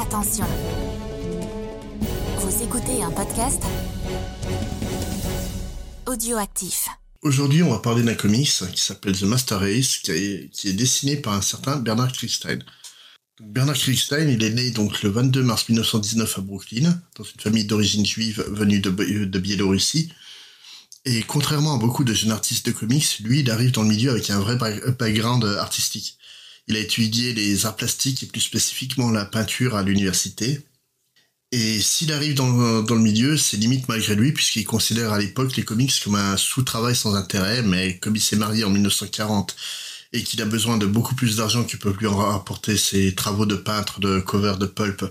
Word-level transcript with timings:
Attention. 0.00 0.46
Vous 2.38 2.62
écoutez 2.62 3.02
un 3.02 3.10
podcast 3.10 3.62
audioactif. 6.06 6.88
Aujourd'hui, 7.20 7.62
on 7.62 7.70
va 7.70 7.80
parler 7.80 8.02
d'un 8.02 8.14
comics 8.14 8.50
qui 8.72 8.80
s'appelle 8.80 9.18
The 9.18 9.24
Master 9.24 9.60
Race, 9.60 9.98
qui 9.98 10.12
est, 10.12 10.72
dessiné 10.72 11.16
par 11.16 11.34
un 11.34 11.42
certain 11.42 11.76
Bernard 11.76 12.12
Krigstein. 12.12 12.60
Bernard 13.42 13.76
Krigstein, 13.76 14.26
il 14.30 14.42
est 14.42 14.54
né 14.54 14.70
donc 14.70 15.02
le 15.02 15.10
22 15.10 15.42
mars 15.42 15.68
1919 15.68 16.38
à 16.38 16.40
Brooklyn, 16.40 17.02
dans 17.16 17.24
une 17.24 17.40
famille 17.40 17.66
d'origine 17.66 18.06
juive 18.06 18.42
venue 18.48 18.80
de 18.80 19.38
Biélorussie. 19.38 20.10
Et 21.04 21.22
contrairement 21.24 21.74
à 21.74 21.78
beaucoup 21.78 22.04
de 22.04 22.14
jeunes 22.14 22.32
artistes 22.32 22.64
de 22.64 22.72
comics, 22.72 23.18
lui, 23.20 23.40
il 23.40 23.50
arrive 23.50 23.72
dans 23.72 23.82
le 23.82 23.88
milieu 23.88 24.10
avec 24.10 24.30
un 24.30 24.40
vrai 24.40 24.56
background 24.56 25.44
artistique. 25.44 26.16
Il 26.66 26.76
a 26.76 26.80
étudié 26.80 27.32
les 27.32 27.66
arts 27.66 27.76
plastiques 27.76 28.22
et 28.22 28.26
plus 28.26 28.40
spécifiquement 28.40 29.10
la 29.10 29.24
peinture 29.24 29.76
à 29.76 29.82
l'université. 29.82 30.60
Et 31.52 31.80
s'il 31.80 32.12
arrive 32.12 32.34
dans, 32.34 32.46
le 32.46 32.98
milieu, 32.98 33.36
c'est 33.36 33.56
limite 33.56 33.88
malgré 33.88 34.14
lui, 34.14 34.32
puisqu'il 34.32 34.64
considère 34.64 35.12
à 35.12 35.18
l'époque 35.18 35.56
les 35.56 35.64
comics 35.64 35.92
comme 36.04 36.14
un 36.14 36.36
sous-travail 36.36 36.94
sans 36.94 37.16
intérêt, 37.16 37.62
mais 37.62 37.98
comme 37.98 38.14
il 38.14 38.20
s'est 38.20 38.36
marié 38.36 38.62
en 38.62 38.70
1940 38.70 39.56
et 40.12 40.22
qu'il 40.22 40.42
a 40.42 40.44
besoin 40.44 40.76
de 40.76 40.86
beaucoup 40.86 41.14
plus 41.14 41.36
d'argent 41.36 41.64
que 41.64 41.76
peut 41.76 41.94
lui 41.98 42.06
en 42.06 42.16
rapporter 42.16 42.76
ses 42.76 43.14
travaux 43.14 43.46
de 43.46 43.54
peintre, 43.54 44.00
de 44.00 44.20
cover, 44.20 44.54
de 44.58 44.66
pulp 44.66 45.04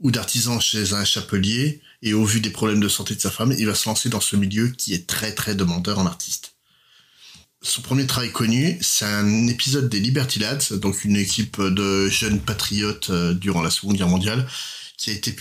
ou 0.00 0.10
d'artisan 0.10 0.60
chez 0.60 0.92
un 0.92 1.04
chapelier, 1.04 1.80
et 2.02 2.14
au 2.14 2.24
vu 2.24 2.40
des 2.40 2.50
problèmes 2.50 2.80
de 2.80 2.88
santé 2.88 3.14
de 3.14 3.20
sa 3.20 3.30
femme, 3.30 3.52
il 3.58 3.66
va 3.66 3.74
se 3.74 3.88
lancer 3.88 4.08
dans 4.08 4.20
ce 4.20 4.36
milieu 4.36 4.68
qui 4.68 4.94
est 4.94 5.08
très 5.08 5.34
très 5.34 5.54
demandeur 5.54 5.98
en 5.98 6.06
artiste. 6.06 6.57
Son 7.68 7.82
premier 7.82 8.06
travail 8.06 8.32
connu, 8.32 8.78
c'est 8.80 9.04
un 9.04 9.46
épisode 9.46 9.90
des 9.90 10.00
Liberty 10.00 10.38
Lads, 10.38 10.72
donc 10.78 11.04
une 11.04 11.16
équipe 11.16 11.60
de 11.60 12.08
jeunes 12.08 12.40
patriotes 12.40 13.10
euh, 13.10 13.34
durant 13.34 13.60
la 13.60 13.68
Seconde 13.68 13.98
Guerre 13.98 14.08
mondiale, 14.08 14.48
qui 14.96 15.10
a 15.10 15.12
été, 15.12 15.34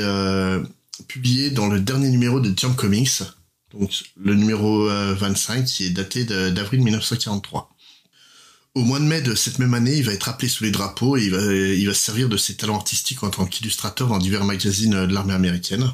euh, 0.00 0.60
publié 1.06 1.50
dans 1.50 1.68
le 1.68 1.78
dernier 1.78 2.08
numéro 2.08 2.40
de 2.40 2.52
Jump 2.58 2.74
Comics, 2.74 3.22
donc 3.72 3.92
le 4.16 4.34
numéro 4.34 4.88
25, 4.88 5.60
euh, 5.60 5.62
qui 5.62 5.84
est 5.84 5.90
daté 5.90 6.24
d'avril 6.24 6.82
1943. 6.82 7.70
Au 8.74 8.82
mois 8.82 8.98
de 8.98 9.04
mai 9.04 9.22
de 9.22 9.36
cette 9.36 9.60
même 9.60 9.74
année, 9.74 9.96
il 9.96 10.04
va 10.04 10.14
être 10.14 10.28
appelé 10.28 10.48
sous 10.48 10.64
les 10.64 10.72
drapeaux 10.72 11.16
et 11.16 11.24
il 11.24 11.30
va, 11.30 11.90
va 11.90 11.94
servir 11.94 12.28
de 12.28 12.36
ses 12.36 12.56
talents 12.56 12.76
artistiques 12.76 13.22
en 13.22 13.30
tant 13.30 13.46
qu'illustrateur 13.46 14.08
dans 14.08 14.18
divers 14.18 14.44
magazines 14.44 15.06
de 15.06 15.14
l'armée 15.14 15.34
américaine. 15.34 15.88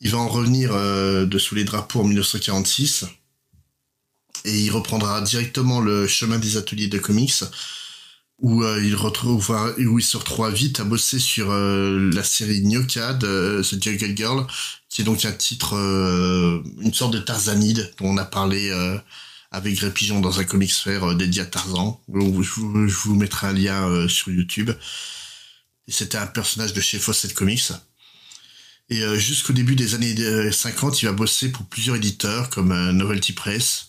Il 0.00 0.12
va 0.12 0.18
en 0.18 0.28
revenir 0.28 0.72
de 0.72 1.38
sous 1.38 1.56
les 1.56 1.64
drapeaux 1.64 2.02
en 2.02 2.04
1946 2.04 3.06
et 4.44 4.58
il 4.58 4.70
reprendra 4.70 5.20
directement 5.20 5.80
le 5.80 6.06
chemin 6.06 6.38
des 6.38 6.56
ateliers 6.56 6.88
de 6.88 6.98
comics 6.98 7.44
où 8.40 8.62
euh, 8.62 8.80
il 8.84 8.94
où 8.94 10.00
se 10.00 10.16
retrouve 10.16 10.52
vite 10.52 10.80
à 10.80 10.84
bosser 10.84 11.18
sur 11.18 11.50
euh, 11.50 12.10
la 12.12 12.22
série 12.22 12.62
Nyoka 12.62 13.14
de 13.14 13.62
The 13.68 13.82
Jungle 13.82 14.16
Girl 14.16 14.46
qui 14.88 15.02
est 15.02 15.04
donc 15.04 15.24
un 15.24 15.32
titre 15.32 15.74
une 15.74 16.94
sorte 16.94 17.12
de 17.12 17.18
Tarzanide 17.18 17.92
dont 17.98 18.06
on 18.06 18.16
a 18.16 18.24
parlé 18.24 18.70
avec 19.50 19.74
Gré 19.76 19.92
Pigeon 19.92 20.20
dans 20.20 20.40
un 20.40 20.44
comics 20.44 20.74
euh, 20.86 21.14
dédié 21.14 21.42
à 21.42 21.46
Tarzan. 21.46 22.02
Je 22.12 22.20
vous, 22.20 23.14
mettrai 23.14 23.48
un 23.48 23.52
lien 23.52 23.88
euh, 23.88 24.08
sur 24.08 24.30
YouTube. 24.30 24.70
C'était 25.88 26.18
un 26.18 26.26
personnage 26.26 26.74
de 26.74 26.80
chez 26.80 26.98
Fawcett 26.98 27.32
Comics. 27.32 27.72
Et 28.90 29.02
euh, 29.02 29.18
jusqu'au 29.18 29.52
début 29.52 29.74
des 29.74 29.94
années 29.94 30.52
50, 30.52 31.02
il 31.02 31.06
va 31.06 31.12
bosser 31.12 31.50
pour 31.50 31.66
plusieurs 31.66 31.96
éditeurs 31.96 32.50
comme 32.50 32.90
Novelty 32.90 33.32
Press, 33.32 33.88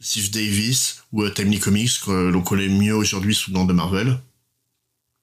Steve 0.00 0.30
Davis 0.30 1.02
ou 1.12 1.28
Timely 1.28 1.58
Comics, 1.58 2.00
que 2.04 2.30
l'on 2.30 2.42
connaît 2.42 2.68
mieux 2.68 2.94
aujourd'hui 2.94 3.34
sous 3.34 3.50
le 3.50 3.56
nom 3.56 3.64
de 3.64 3.72
Marvel. 3.72 4.18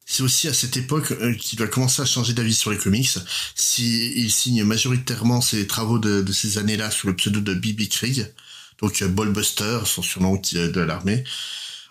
C'est 0.09 0.23
aussi 0.23 0.47
à 0.47 0.53
cette 0.53 0.77
époque 0.77 1.13
qu'il 1.37 1.59
va 1.59 1.67
commencer 1.67 2.01
à 2.01 2.05
changer 2.05 2.33
d'avis 2.33 2.53
sur 2.53 2.71
les 2.71 2.77
comics. 2.77 3.09
S'il 3.55 4.31
signe 4.31 4.63
majoritairement 4.63 5.41
ses 5.41 5.67
travaux 5.67 5.99
de, 5.99 6.31
ces 6.31 6.57
années-là 6.57 6.91
sous 6.91 7.07
le 7.07 7.15
pseudo 7.15 7.41
de 7.41 7.53
B.B. 7.53 7.89
Krieg, 7.89 8.33
donc 8.79 9.01
euh, 9.01 9.09
Ballbuster, 9.09 9.79
son 9.85 10.01
surnom 10.01 10.41
de 10.53 10.79
l'armée. 10.79 11.25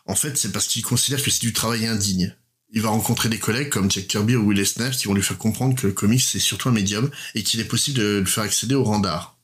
En 0.06 0.14
fait, 0.14 0.38
c'est 0.38 0.50
parce 0.50 0.66
qu'il 0.66 0.82
considère 0.82 1.22
que 1.22 1.30
c'est 1.30 1.42
du 1.42 1.52
travail 1.52 1.86
indigne. 1.86 2.34
Il 2.72 2.80
va 2.80 2.88
rencontrer 2.88 3.28
des 3.28 3.38
collègues 3.38 3.68
comme 3.68 3.90
Jack 3.90 4.06
Kirby 4.08 4.34
ou 4.34 4.46
Will 4.46 4.60
Eisner 4.60 4.90
qui 4.96 5.08
vont 5.08 5.14
lui 5.14 5.22
faire 5.22 5.38
comprendre 5.38 5.74
que 5.74 5.86
le 5.86 5.92
comics 5.92 6.20
c'est 6.20 6.38
surtout 6.38 6.68
un 6.68 6.72
médium 6.72 7.10
et 7.34 7.42
qu'il 7.42 7.60
est 7.60 7.64
possible 7.64 7.98
de 7.98 8.18
le 8.20 8.26
faire 8.26 8.44
accéder 8.44 8.74
au 8.74 8.82
rang 8.82 8.98
d'art. 8.98 9.35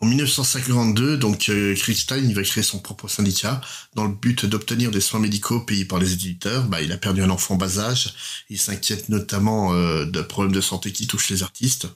En 0.00 0.06
1952, 0.06 1.16
donc 1.16 1.48
euh, 1.48 1.74
il 1.74 2.34
va 2.34 2.42
créer 2.42 2.62
son 2.62 2.80
propre 2.80 3.08
syndicat 3.08 3.62
dans 3.94 4.04
le 4.04 4.12
but 4.12 4.44
d'obtenir 4.44 4.90
des 4.90 5.00
soins 5.00 5.20
médicaux 5.20 5.60
payés 5.60 5.86
par 5.86 5.98
les 5.98 6.12
éditeurs. 6.12 6.66
Bah, 6.66 6.82
il 6.82 6.92
a 6.92 6.98
perdu 6.98 7.22
un 7.22 7.30
enfant 7.30 7.56
bas 7.56 7.78
âge. 7.78 8.14
Il 8.50 8.58
s'inquiète 8.58 9.08
notamment 9.08 9.72
euh, 9.72 10.04
de 10.04 10.20
problèmes 10.20 10.54
de 10.54 10.60
santé 10.60 10.92
qui 10.92 11.06
touchent 11.06 11.30
les 11.30 11.42
artistes. 11.42 11.88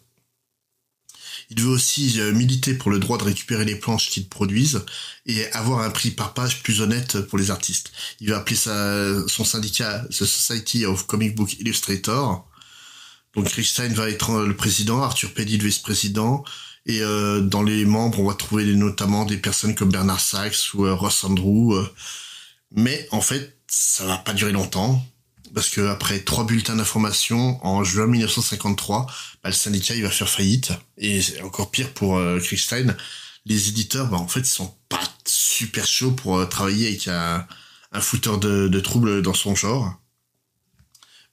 Il 1.50 1.60
veut 1.60 1.68
aussi 1.68 2.20
euh, 2.20 2.32
militer 2.32 2.74
pour 2.74 2.90
le 2.90 3.00
droit 3.00 3.18
de 3.18 3.24
récupérer 3.24 3.66
les 3.66 3.74
planches 3.74 4.08
qu'ils 4.08 4.28
produisent 4.28 4.82
et 5.26 5.50
avoir 5.52 5.80
un 5.80 5.90
prix 5.90 6.12
par 6.12 6.32
page 6.32 6.62
plus 6.62 6.80
honnête 6.80 7.20
pour 7.20 7.38
les 7.38 7.50
artistes. 7.50 7.92
Il 8.20 8.30
va 8.30 8.38
appeler 8.38 8.56
sa, 8.56 9.28
son 9.28 9.44
syndicat 9.44 10.04
The 10.08 10.24
Society 10.24 10.86
of 10.86 11.06
Comic 11.06 11.34
Book 11.34 11.52
Illustrator. 11.54 12.46
Donc 13.34 13.48
Stein 13.48 13.88
va 13.88 14.08
être 14.08 14.30
euh, 14.30 14.46
le 14.46 14.56
président, 14.56 15.02
Arthur 15.02 15.32
Peddy 15.34 15.58
le 15.58 15.66
vice-président, 15.66 16.44
et 16.86 17.02
euh, 17.02 17.40
dans 17.40 17.62
les 17.62 17.84
membres, 17.84 18.20
on 18.20 18.28
va 18.28 18.34
trouver 18.34 18.64
notamment 18.74 19.24
des 19.24 19.36
personnes 19.36 19.74
comme 19.74 19.90
Bernard 19.90 20.20
Sachs 20.20 20.74
ou 20.74 20.94
Ross 20.94 21.24
Andrew. 21.24 21.74
mais 22.72 23.06
en 23.10 23.20
fait, 23.20 23.58
ça 23.68 24.04
va 24.06 24.18
pas 24.18 24.32
durer 24.32 24.52
longtemps 24.52 25.04
parce 25.54 25.68
que 25.68 25.88
après 25.88 26.20
trois 26.20 26.44
bulletins 26.44 26.76
d'information 26.76 27.64
en 27.66 27.84
juin 27.84 28.06
1953, 28.06 29.06
bah, 29.42 29.50
le 29.50 29.52
syndicat 29.52 29.94
il 29.94 30.02
va 30.02 30.10
faire 30.10 30.28
faillite 30.28 30.72
et 30.98 31.20
encore 31.42 31.70
pire 31.70 31.92
pour 31.92 32.18
euh, 32.18 32.40
Les 33.46 33.68
éditeurs, 33.68 34.08
bah, 34.08 34.18
en 34.18 34.28
fait, 34.28 34.40
ils 34.40 34.46
sont 34.46 34.74
pas 34.88 35.00
super 35.26 35.86
chauds 35.86 36.12
pour 36.12 36.38
euh, 36.38 36.46
travailler 36.46 36.88
avec 36.88 37.08
un, 37.08 37.46
un 37.92 38.00
fouteur 38.00 38.38
de, 38.38 38.68
de 38.68 38.80
troubles 38.80 39.22
dans 39.22 39.34
son 39.34 39.54
genre. 39.54 39.94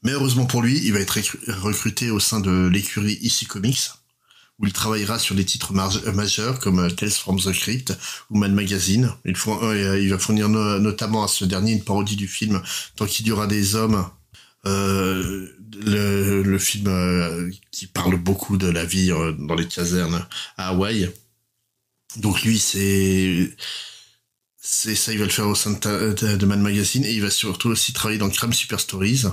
Mais 0.04 0.12
heureusement 0.12 0.46
pour 0.46 0.62
lui, 0.62 0.80
il 0.84 0.94
va 0.94 1.00
être 1.00 1.20
recruté 1.48 2.12
au 2.12 2.20
sein 2.20 2.40
de 2.40 2.68
l'écurie 2.68 3.18
IC 3.22 3.48
Comics, 3.48 3.90
où 4.60 4.66
il 4.66 4.74
travaillera 4.74 5.20
sur 5.20 5.36
des 5.36 5.46
titres 5.46 5.74
majeurs 5.74 6.60
comme 6.60 6.80
euh, 6.80 6.90
Tales 6.90 7.12
from 7.12 7.40
the 7.40 7.52
Crypt 7.52 7.94
ou 8.30 8.38
Mad 8.38 8.52
Magazine. 8.52 9.14
Il, 9.26 9.36
euh, 9.48 10.10
va 10.10 10.20
fournir 10.20 10.50
notamment 10.50 11.24
à 11.24 11.28
ce 11.28 11.46
dernier 11.46 11.74
une 11.74 11.84
parodie 11.84 12.16
du 12.16 12.28
film 12.28 12.62
Tant 12.96 13.06
qu'il 13.06 13.28
y 13.28 13.32
aura 13.32 13.46
des 13.46 13.76
hommes, 13.76 14.10
euh, 14.66 15.48
le, 15.86 16.58
film 16.58 16.88
euh, 16.88 17.52
qui 17.72 17.86
parle 17.86 18.16
beaucoup 18.18 18.58
de 18.58 18.68
la 18.68 18.86
vie 18.86 19.10
dans 19.10 19.56
les 19.56 19.68
casernes 19.68 20.26
à 20.58 20.70
Hawaï. 20.70 21.12
Donc 22.16 22.42
lui, 22.42 22.58
c'est 22.58 23.54
ça, 24.60 25.14
il 25.14 25.20
va 25.20 25.26
le 25.26 25.32
faire 25.32 25.48
au 25.48 25.56
sein 25.56 25.72
de, 25.72 26.36
de 26.36 26.46
Mad 26.48 26.60
Magazine 26.60 27.06
et 27.06 27.14
il 27.14 27.22
va 27.22 27.30
surtout 27.30 27.70
aussi 27.70 27.94
travailler 27.94 28.18
dans 28.18 28.30
Crime 28.30 28.54
Super 28.54 28.80
Stories 28.80 29.26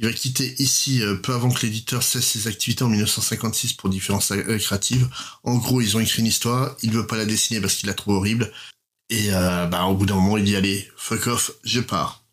il 0.00 0.06
va 0.06 0.12
quitter 0.12 0.54
ici 0.58 1.02
euh, 1.02 1.14
peu 1.16 1.34
avant 1.34 1.50
que 1.50 1.64
l'éditeur 1.64 2.02
cesse 2.02 2.26
ses 2.26 2.48
activités 2.48 2.82
en 2.82 2.88
1956 2.88 3.74
pour 3.74 3.88
différences 3.88 4.32
euh, 4.32 4.58
créatives. 4.58 5.08
En 5.44 5.56
gros, 5.56 5.80
ils 5.80 5.96
ont 5.96 6.00
écrit 6.00 6.20
une 6.20 6.26
histoire, 6.26 6.76
il 6.82 6.90
veut 6.90 7.06
pas 7.06 7.16
la 7.16 7.24
dessiner 7.24 7.60
parce 7.60 7.74
qu'il 7.74 7.86
la 7.86 7.94
trouve 7.94 8.16
horrible. 8.16 8.52
Et 9.10 9.32
euh, 9.32 9.66
bah, 9.66 9.84
au 9.84 9.94
bout 9.94 10.06
d'un 10.06 10.16
moment, 10.16 10.36
il 10.36 10.44
dit 10.44 10.56
allez, 10.56 10.88
fuck 10.96 11.26
off, 11.28 11.52
je 11.62 11.80
pars. 11.80 12.24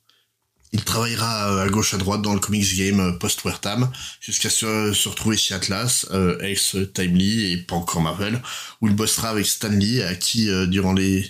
Il 0.73 0.83
travaillera 0.85 1.61
à 1.61 1.67
gauche 1.67 1.93
à 1.93 1.97
droite 1.97 2.21
dans 2.21 2.33
le 2.33 2.39
comics 2.39 2.77
game 2.77 3.19
post-Wertham 3.19 3.91
jusqu'à 4.21 4.49
se, 4.49 5.09
retrouver 5.09 5.35
chez 5.35 5.53
Atlas, 5.53 6.05
ex 6.39 6.77
Timely 6.93 7.51
et 7.51 7.57
pas 7.57 7.75
encore 7.75 8.01
Marvel, 8.01 8.41
où 8.79 8.87
il 8.87 8.95
bossera 8.95 9.31
avec 9.31 9.45
Stan 9.45 9.67
Lee, 9.67 10.01
à 10.01 10.15
qui 10.15 10.47
durant 10.69 10.93
les, 10.93 11.29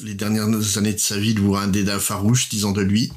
les 0.00 0.14
dernières 0.14 0.78
années 0.78 0.94
de 0.94 0.98
sa 0.98 1.18
vie, 1.18 1.32
il 1.32 1.40
vouera 1.40 1.64
un 1.64 1.68
dédain 1.68 1.98
farouche 1.98 2.48
disant 2.48 2.72
de 2.72 2.80
lui 2.80 3.12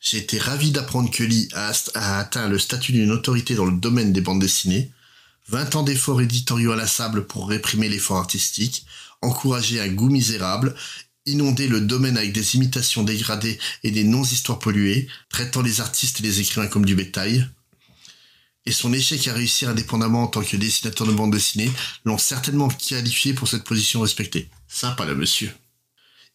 j'ai 0.00 0.18
été 0.18 0.38
ravi 0.38 0.70
d'apprendre 0.70 1.10
que 1.10 1.24
Lee 1.24 1.48
a, 1.54 1.72
atteint 1.94 2.48
le 2.48 2.58
statut 2.58 2.92
d'une 2.92 3.10
autorité 3.10 3.54
dans 3.54 3.66
le 3.66 3.78
domaine 3.78 4.12
des 4.12 4.20
bandes 4.20 4.40
dessinées, 4.40 4.90
20 5.48 5.76
ans 5.76 5.82
d'efforts 5.82 6.20
éditoriaux 6.20 6.72
à 6.72 6.76
la 6.76 6.86
sable 6.86 7.26
pour 7.26 7.48
réprimer 7.48 7.88
l'effort 7.88 8.18
artistique, 8.18 8.84
encourager 9.22 9.80
un 9.80 9.88
goût 9.88 10.10
misérable, 10.10 10.74
inonder 11.26 11.68
le 11.68 11.80
domaine 11.80 12.16
avec 12.16 12.32
des 12.32 12.54
imitations 12.56 13.02
dégradées 13.02 13.58
et 13.82 13.90
des 13.90 14.04
non-histoires 14.04 14.58
polluées, 14.58 15.08
traitant 15.30 15.62
les 15.62 15.80
artistes 15.80 16.20
et 16.20 16.22
les 16.22 16.40
écrivains 16.40 16.68
comme 16.68 16.84
du 16.84 16.94
bétail. 16.94 17.48
Et 18.66 18.72
son 18.72 18.92
échec 18.92 19.26
à 19.28 19.32
réussir 19.32 19.70
indépendamment 19.70 20.24
en 20.24 20.26
tant 20.26 20.42
que 20.42 20.56
dessinateur 20.56 21.06
de 21.06 21.12
bande 21.12 21.32
dessinée 21.32 21.70
l'ont 22.04 22.18
certainement 22.18 22.68
qualifié 22.68 23.32
pour 23.32 23.48
cette 23.48 23.64
position 23.64 24.02
respectée. 24.02 24.50
Sympa 24.68 25.06
là, 25.06 25.14
monsieur 25.14 25.50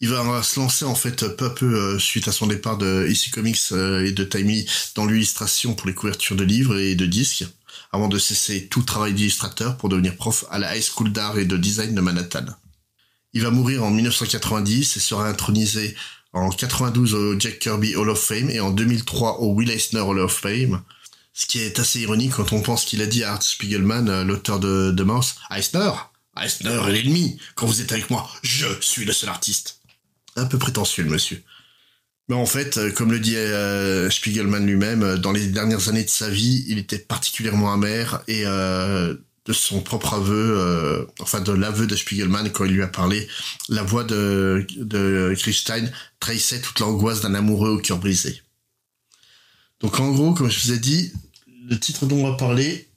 il 0.01 0.09
va 0.09 0.43
se 0.43 0.59
lancer 0.59 0.85
en 0.85 0.95
fait 0.95 1.25
peu 1.35 1.45
à 1.45 1.49
peu 1.49 1.75
euh, 1.75 1.99
suite 1.99 2.27
à 2.27 2.31
son 2.31 2.47
départ 2.47 2.77
de 2.77 3.07
EC 3.09 3.31
Comics 3.31 3.59
euh, 3.71 4.05
et 4.05 4.11
de 4.11 4.23
Timey 4.23 4.65
dans 4.95 5.05
l'illustration 5.05 5.75
pour 5.75 5.87
les 5.87 5.93
couvertures 5.93 6.35
de 6.35 6.43
livres 6.43 6.77
et 6.77 6.95
de 6.95 7.05
disques, 7.05 7.45
avant 7.91 8.07
de 8.07 8.17
cesser 8.17 8.67
tout 8.67 8.81
travail 8.81 9.13
d'illustrateur 9.13 9.77
pour 9.77 9.89
devenir 9.89 10.15
prof 10.15 10.45
à 10.49 10.59
la 10.59 10.75
High 10.75 10.83
School 10.83 11.11
d'art 11.11 11.37
et 11.37 11.45
de 11.45 11.57
design 11.57 11.95
de 11.95 12.01
Manhattan. 12.01 12.45
Il 13.33 13.41
va 13.41 13.51
mourir 13.51 13.83
en 13.83 13.91
1990 13.91 14.97
et 14.97 14.99
sera 14.99 15.27
intronisé 15.27 15.95
en 16.33 16.49
92 16.49 17.13
au 17.13 17.39
Jack 17.39 17.59
Kirby 17.59 17.95
Hall 17.95 18.09
of 18.09 18.19
Fame 18.19 18.49
et 18.49 18.59
en 18.59 18.71
2003 18.71 19.39
au 19.39 19.53
Will 19.53 19.71
Eisner 19.71 20.01
Hall 20.01 20.19
of 20.19 20.33
Fame. 20.33 20.81
Ce 21.33 21.45
qui 21.45 21.59
est 21.59 21.79
assez 21.79 22.01
ironique 22.01 22.33
quand 22.33 22.53
on 22.53 22.61
pense 22.61 22.85
qu'il 22.85 23.01
a 23.01 23.07
dit 23.07 23.23
à 23.23 23.33
Art 23.33 23.41
Spiegelman, 23.41 24.07
euh, 24.07 24.23
l'auteur 24.23 24.59
de, 24.59 24.91
de 24.91 25.03
Mouse, 25.03 25.35
Eisner, 25.49 25.91
Eisner 26.39 26.79
est 26.87 26.91
l'ennemi. 26.91 27.39
Quand 27.55 27.67
vous 27.67 27.81
êtes 27.81 27.91
avec 27.91 28.09
moi, 28.09 28.29
je 28.43 28.67
suis 28.81 29.05
le 29.05 29.13
seul 29.13 29.29
artiste. 29.29 29.79
Un 30.35 30.45
peu 30.45 30.57
prétentieux, 30.57 31.03
monsieur. 31.05 31.41
Mais 32.29 32.35
en 32.35 32.45
fait, 32.45 32.77
euh, 32.77 32.91
comme 32.91 33.11
le 33.11 33.19
dit 33.19 33.35
euh, 33.35 34.09
Spiegelman 34.09 34.65
lui-même, 34.65 35.17
dans 35.17 35.31
les 35.31 35.47
dernières 35.47 35.89
années 35.89 36.03
de 36.03 36.09
sa 36.09 36.29
vie, 36.29 36.65
il 36.67 36.77
était 36.77 36.99
particulièrement 36.99 37.73
amer 37.73 38.23
et 38.27 38.43
de 38.43 39.51
son 39.51 39.81
propre 39.81 40.13
aveu, 40.13 41.05
enfin 41.19 41.41
de 41.41 41.51
l'aveu 41.51 41.85
de 41.85 41.97
Spiegelman 41.97 42.49
quand 42.49 42.63
il 42.63 42.71
lui 42.71 42.81
a 42.81 42.87
parlé, 42.87 43.27
la 43.67 43.83
voix 43.83 44.05
de, 44.05 44.65
Christine 45.37 45.91
trahissait 46.21 46.61
toute 46.61 46.79
l'angoisse 46.79 47.19
d'un 47.21 47.35
amoureux 47.35 47.71
au 47.71 47.77
cœur 47.79 47.97
brisé. 47.97 48.41
Donc 49.81 49.99
en 49.99 50.11
gros, 50.11 50.33
comme 50.33 50.49
je 50.49 50.59
vous 50.61 50.71
ai 50.71 50.79
dit, 50.79 51.11
le 51.69 51.77
titre 51.77 52.05
dont 52.05 52.17
on 52.17 52.31
va 52.31 52.37
parler, 52.37 52.87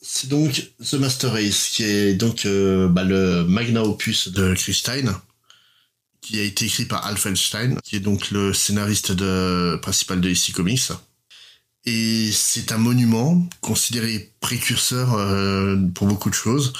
c'est 0.00 0.28
donc 0.28 0.70
The 0.88 0.94
Master 0.94 1.32
Race, 1.32 1.70
qui 1.72 1.82
est 1.82 2.14
donc 2.14 2.46
euh, 2.46 2.88
bah, 2.88 3.02
le 3.02 3.44
magna 3.44 3.82
opus 3.82 4.28
de 4.28 4.54
Christine, 4.54 5.12
qui 6.28 6.38
a 6.38 6.42
été 6.42 6.66
écrit 6.66 6.84
par 6.84 7.06
Alfenstein, 7.06 7.78
qui 7.82 7.96
est 7.96 8.00
donc 8.00 8.30
le 8.30 8.52
scénariste 8.52 9.14
principal 9.80 10.20
de 10.20 10.28
DC 10.28 10.52
Comics. 10.52 10.92
Et 11.86 12.30
c'est 12.32 12.70
un 12.70 12.76
monument 12.76 13.48
considéré 13.62 14.34
précurseur 14.40 15.14
euh, 15.14 15.78
pour 15.94 16.06
beaucoup 16.06 16.28
de 16.28 16.34
choses. 16.34 16.74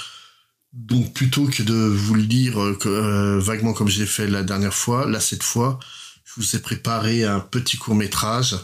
Donc 0.75 1.15
plutôt 1.15 1.47
que 1.47 1.63
de 1.63 1.73
vous 1.73 2.15
le 2.15 2.25
dire 2.25 2.61
euh, 2.61 3.39
vaguement 3.41 3.73
comme 3.73 3.89
j'ai 3.89 4.05
fait 4.05 4.27
la 4.27 4.43
dernière 4.43 4.75
fois, 4.75 5.09
là 5.09 5.19
cette 5.19 5.43
fois, 5.43 5.79
je 6.25 6.33
vous 6.37 6.57
ai 6.57 6.59
préparé 6.59 7.25
un 7.25 7.41
petit 7.41 7.79
court 7.79 7.95
métrage 7.95 8.55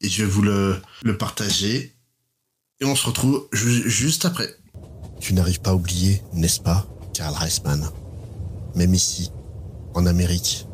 et 0.00 0.08
je 0.08 0.24
vais 0.24 0.28
vous 0.28 0.42
le, 0.42 0.76
le 1.04 1.16
partager. 1.16 1.94
Et 2.80 2.84
on 2.84 2.96
se 2.96 3.06
retrouve 3.06 3.46
juste 3.52 4.24
après. 4.24 4.56
Tu 5.20 5.34
n'arrives 5.34 5.60
pas 5.60 5.70
à 5.70 5.74
oublier, 5.74 6.20
n'est-ce 6.32 6.58
pas, 6.58 6.84
Karl 7.14 7.32
Reisman 7.32 7.88
Même 8.74 8.92
ici, 8.92 9.30
en 9.94 10.06
Amérique, 10.06 10.66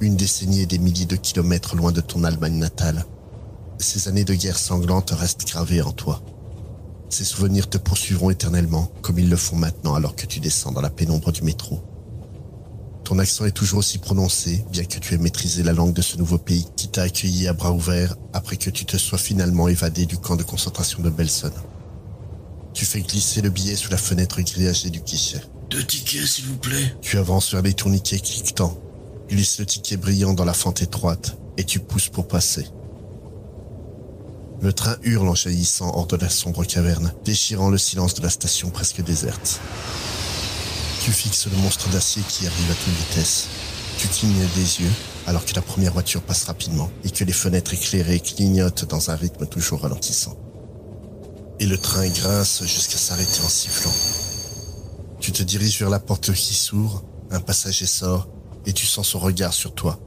une 0.00 0.16
décennie 0.16 0.60
et 0.60 0.66
des 0.66 0.78
milliers 0.78 1.06
de 1.06 1.16
kilomètres 1.16 1.76
loin 1.76 1.92
de 1.92 2.00
ton 2.00 2.24
Allemagne 2.24 2.58
natale, 2.58 3.04
ces 3.78 4.08
années 4.08 4.24
de 4.24 4.34
guerre 4.34 4.58
sanglante 4.58 5.10
restent 5.10 5.46
gravées 5.46 5.82
en 5.82 5.92
toi. 5.92 6.22
Ces 7.08 7.24
souvenirs 7.24 7.68
te 7.68 7.78
poursuivront 7.78 8.30
éternellement, 8.30 8.90
comme 9.02 9.18
ils 9.18 9.30
le 9.30 9.36
font 9.36 9.56
maintenant 9.56 9.94
alors 9.94 10.16
que 10.16 10.26
tu 10.26 10.40
descends 10.40 10.72
dans 10.72 10.80
la 10.80 10.90
pénombre 10.90 11.32
du 11.32 11.42
métro. 11.42 11.80
Ton 13.04 13.20
accent 13.20 13.44
est 13.44 13.52
toujours 13.52 13.78
aussi 13.78 13.98
prononcé, 13.98 14.64
bien 14.72 14.84
que 14.84 14.98
tu 14.98 15.14
aies 15.14 15.18
maîtrisé 15.18 15.62
la 15.62 15.72
langue 15.72 15.92
de 15.92 16.02
ce 16.02 16.16
nouveau 16.16 16.38
pays 16.38 16.66
qui 16.74 16.88
t'a 16.88 17.02
accueilli 17.02 17.46
à 17.46 17.52
bras 17.52 17.72
ouverts 17.72 18.16
après 18.32 18.56
que 18.56 18.70
tu 18.70 18.84
te 18.84 18.96
sois 18.96 19.18
finalement 19.18 19.68
évadé 19.68 20.06
du 20.06 20.18
camp 20.18 20.34
de 20.34 20.42
concentration 20.42 21.02
de 21.02 21.10
Belson. 21.10 21.52
Tu 22.74 22.84
fais 22.84 23.00
glisser 23.00 23.42
le 23.42 23.50
billet 23.50 23.76
sous 23.76 23.90
la 23.90 23.96
fenêtre 23.96 24.40
grillagée 24.40 24.90
du 24.90 25.00
guichet. 25.00 25.40
Deux 25.70 25.84
tickets, 25.84 26.26
s'il 26.26 26.44
vous 26.46 26.56
plaît. 26.56 26.94
Tu 27.02 27.18
avances 27.18 27.52
vers 27.52 27.62
les 27.62 27.74
tourniquets 27.74 28.20
cliquetants, 28.20 28.78
glisses 29.28 29.58
le 29.58 29.66
ticket 29.66 29.96
brillant 29.96 30.32
dans 30.32 30.44
la 30.44 30.54
fente 30.54 30.80
étroite 30.82 31.36
et 31.56 31.64
tu 31.64 31.80
pousses 31.80 32.08
pour 32.08 32.28
passer. 32.28 32.66
Le 34.62 34.72
train 34.72 34.96
hurle 35.02 35.28
en 35.28 35.34
jaillissant 35.34 35.92
hors 35.94 36.06
de 36.06 36.16
la 36.16 36.28
sombre 36.28 36.64
caverne, 36.64 37.12
déchirant 37.24 37.68
le 37.68 37.78
silence 37.78 38.14
de 38.14 38.22
la 38.22 38.30
station 38.30 38.70
presque 38.70 39.02
déserte. 39.02 39.60
Tu 41.04 41.12
fixes 41.12 41.46
le 41.46 41.56
monstre 41.58 41.88
d'acier 41.90 42.22
qui 42.28 42.46
arrive 42.46 42.70
à 42.70 42.74
toute 42.74 43.08
vitesse. 43.08 43.48
Tu 43.98 44.08
clignes 44.08 44.46
des 44.54 44.80
yeux 44.80 44.92
alors 45.26 45.44
que 45.44 45.54
la 45.54 45.62
première 45.62 45.92
voiture 45.92 46.22
passe 46.22 46.44
rapidement 46.44 46.90
et 47.04 47.10
que 47.10 47.24
les 47.24 47.32
fenêtres 47.32 47.74
éclairées 47.74 48.20
clignotent 48.20 48.84
dans 48.84 49.10
un 49.10 49.16
rythme 49.16 49.46
toujours 49.46 49.80
ralentissant. 49.80 50.36
Et 51.58 51.66
le 51.66 51.78
train 51.78 52.08
grince 52.08 52.62
jusqu'à 52.64 52.98
s'arrêter 52.98 53.40
en 53.44 53.48
sifflant. 53.48 54.15
Tu 55.26 55.32
te 55.32 55.42
diriges 55.42 55.80
vers 55.80 55.90
la 55.90 55.98
porte 55.98 56.32
qui 56.34 56.54
s'ouvre, 56.54 57.02
un 57.32 57.40
passager 57.40 57.86
sort 57.86 58.28
et 58.64 58.72
tu 58.72 58.86
sens 58.86 59.08
son 59.08 59.18
regard 59.18 59.52
sur 59.52 59.74
toi 59.74 59.98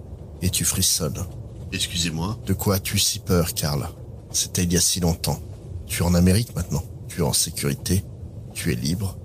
et 0.41 0.49
tu 0.49 0.63
frissonnes. 0.63 1.25
Excusez-moi. 1.73 2.39
De 2.45 2.53
quoi 2.53 2.75
as-tu 2.75 2.97
si 2.97 3.19
peur, 3.19 3.53
Karl? 3.53 3.89
C'était 4.31 4.63
il 4.63 4.71
y 4.71 4.77
a 4.77 4.79
si 4.79 5.01
longtemps. 5.01 5.41
Tu 5.87 6.01
es 6.03 6.05
en 6.05 6.13
Amérique 6.13 6.55
maintenant. 6.55 6.85
Tu 7.09 7.19
es 7.19 7.23
en 7.23 7.33
sécurité. 7.33 8.05
Tu 8.53 8.71
es 8.71 8.75
libre. 8.75 9.17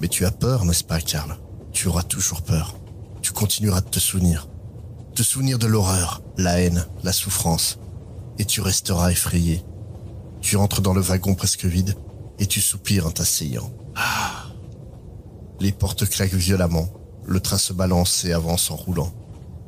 Mais 0.00 0.08
tu 0.08 0.26
as 0.26 0.32
peur, 0.32 0.64
n'est-ce 0.64 0.82
pas, 0.82 1.00
Karl? 1.00 1.38
Tu 1.70 1.86
auras 1.86 2.02
toujours 2.02 2.42
peur. 2.42 2.74
Tu 3.22 3.30
continueras 3.30 3.82
de 3.82 3.88
te 3.88 4.00
souvenir. 4.00 4.48
Te 5.14 5.22
souvenir 5.22 5.60
de 5.60 5.68
l'horreur, 5.68 6.22
la 6.38 6.60
haine, 6.60 6.84
la 7.04 7.12
souffrance. 7.12 7.78
Et 8.40 8.44
tu 8.44 8.62
resteras 8.62 9.12
effrayé. 9.12 9.62
Tu 10.40 10.56
entres 10.56 10.80
dans 10.80 10.92
le 10.92 11.02
wagon 11.02 11.36
presque 11.36 11.66
vide 11.66 11.94
et 12.40 12.46
tu 12.46 12.60
soupires 12.60 13.06
en 13.06 13.12
t'asseyant. 13.12 13.70
Ah. 13.94 14.23
Les 15.60 15.72
portes 15.72 16.08
claquent 16.08 16.34
violemment. 16.34 16.88
Le 17.26 17.40
train 17.40 17.58
se 17.58 17.72
balance 17.72 18.24
et 18.24 18.32
avance 18.32 18.70
en 18.70 18.76
roulant. 18.76 19.12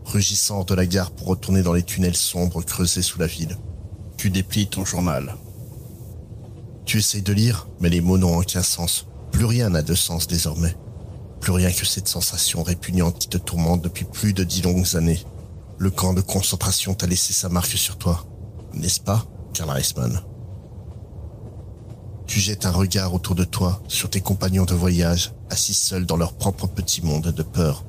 Rugissant 0.05 0.65
de 0.65 0.75
la 0.75 0.87
gare 0.87 1.11
pour 1.11 1.29
retourner 1.29 1.63
dans 1.63 1.73
les 1.73 1.83
tunnels 1.83 2.17
sombres 2.17 2.63
creusés 2.63 3.03
sous 3.03 3.19
la 3.19 3.27
ville. 3.27 3.57
Tu 4.17 4.31
déplies 4.31 4.69
ton 4.69 4.85
journal. 4.85 5.37
Tu 6.85 6.99
essayes 6.99 7.23
de 7.23 7.33
lire, 7.33 7.67
mais 7.81 7.89
les 7.89 8.01
mots 8.01 8.19
n'ont 8.19 8.39
aucun 8.39 8.63
sens. 8.63 9.07
Plus 9.33 9.45
rien 9.45 9.71
n'a 9.71 9.83
de 9.83 9.95
sens 9.95 10.27
désormais. 10.27 10.77
Plus 11.41 11.53
rien 11.53 11.71
que 11.71 11.85
cette 11.85 12.09
sensation 12.09 12.63
répugnante 12.63 13.19
qui 13.19 13.29
te 13.29 13.39
tourmente 13.39 13.83
depuis 13.83 14.05
plus 14.05 14.33
de 14.33 14.45
dix 14.45 14.63
longues 14.63 14.97
années. 14.97 15.21
Le 15.79 15.91
camp 15.91 16.15
de 16.15 16.21
concentration 16.21 16.95
t'a 16.95 17.07
laissé 17.07 17.33
sa 17.33 17.49
marque 17.49 17.77
sur 17.77 17.99
toi, 17.99 18.25
n'est-ce 18.73 19.01
pas, 19.01 19.27
Karl 19.53 19.71
Reisman 19.71 20.23
Tu 22.27 22.41
jettes 22.41 22.67
un 22.67 22.71
regard 22.71 23.13
autour 23.13 23.35
de 23.35 23.45
toi 23.45 23.83
sur 23.89 24.09
tes 24.09 24.21
compagnons 24.21 24.65
de 24.65 24.75
voyage, 24.75 25.33
assis 25.51 25.75
seuls 25.75 26.07
dans 26.07 26.17
leur 26.17 26.35
propre 26.35 26.67
petit 26.67 27.03
monde 27.03 27.29
de 27.29 27.43
peur. 27.43 27.85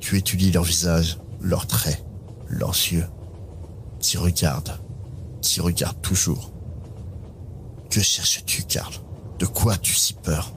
Tu 0.00 0.16
étudies 0.16 0.52
leurs 0.52 0.64
visages, 0.64 1.18
leurs 1.40 1.66
traits, 1.66 2.04
leurs 2.48 2.74
yeux. 2.74 3.06
Tu 4.00 4.18
regardes, 4.18 4.78
tu 5.42 5.60
regardes 5.60 6.00
toujours. 6.02 6.52
Que 7.90 8.00
cherches-tu, 8.00 8.62
Karl? 8.64 8.94
De 9.38 9.46
quoi 9.46 9.74
as-tu 9.74 9.94
si 9.94 10.14
peur? 10.14 10.52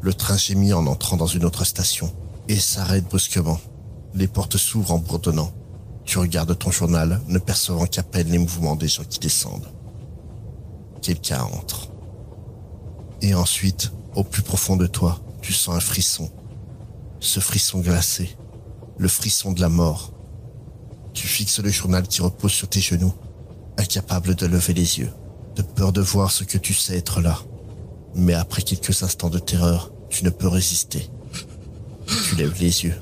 Le 0.00 0.14
train 0.14 0.36
gémit 0.36 0.72
en 0.72 0.86
entrant 0.86 1.16
dans 1.16 1.26
une 1.26 1.44
autre 1.44 1.64
station 1.64 2.12
et 2.48 2.58
s'arrête 2.58 3.04
brusquement. 3.04 3.60
Les 4.14 4.28
portes 4.28 4.56
s'ouvrent 4.56 4.92
en 4.92 4.98
bourdonnant. 4.98 5.52
Tu 6.04 6.18
regardes 6.18 6.58
ton 6.58 6.70
journal, 6.70 7.20
ne 7.28 7.38
percevant 7.38 7.86
qu'à 7.86 8.02
peine 8.02 8.28
les 8.28 8.38
mouvements 8.38 8.76
des 8.76 8.88
gens 8.88 9.04
qui 9.04 9.18
descendent. 9.18 9.70
Quelqu'un 11.02 11.42
entre. 11.42 11.88
Et 13.22 13.34
ensuite, 13.34 13.92
au 14.14 14.24
plus 14.24 14.42
profond 14.42 14.76
de 14.76 14.86
toi, 14.86 15.20
tu 15.42 15.52
sens 15.52 15.74
un 15.74 15.80
frisson. 15.80 16.30
Ce 17.20 17.40
frisson 17.40 17.80
glacé. 17.80 18.36
Le 18.98 19.08
frisson 19.08 19.52
de 19.52 19.60
la 19.60 19.68
mort. 19.68 20.12
Tu 21.12 21.26
fixes 21.26 21.60
le 21.60 21.70
journal 21.70 22.06
qui 22.06 22.22
repose 22.22 22.52
sur 22.52 22.68
tes 22.68 22.80
genoux, 22.80 23.14
incapable 23.78 24.34
de 24.34 24.46
lever 24.46 24.74
les 24.74 24.98
yeux, 24.98 25.10
de 25.56 25.62
peur 25.62 25.92
de 25.92 26.00
voir 26.00 26.30
ce 26.30 26.44
que 26.44 26.58
tu 26.58 26.74
sais 26.74 26.96
être 26.96 27.20
là. 27.20 27.38
Mais 28.14 28.34
après 28.34 28.62
quelques 28.62 29.02
instants 29.02 29.30
de 29.30 29.38
terreur, 29.38 29.92
tu 30.08 30.24
ne 30.24 30.30
peux 30.30 30.48
résister. 30.48 31.08
Tu 32.28 32.36
lèves 32.36 32.58
les 32.60 32.84
yeux. 32.84 32.98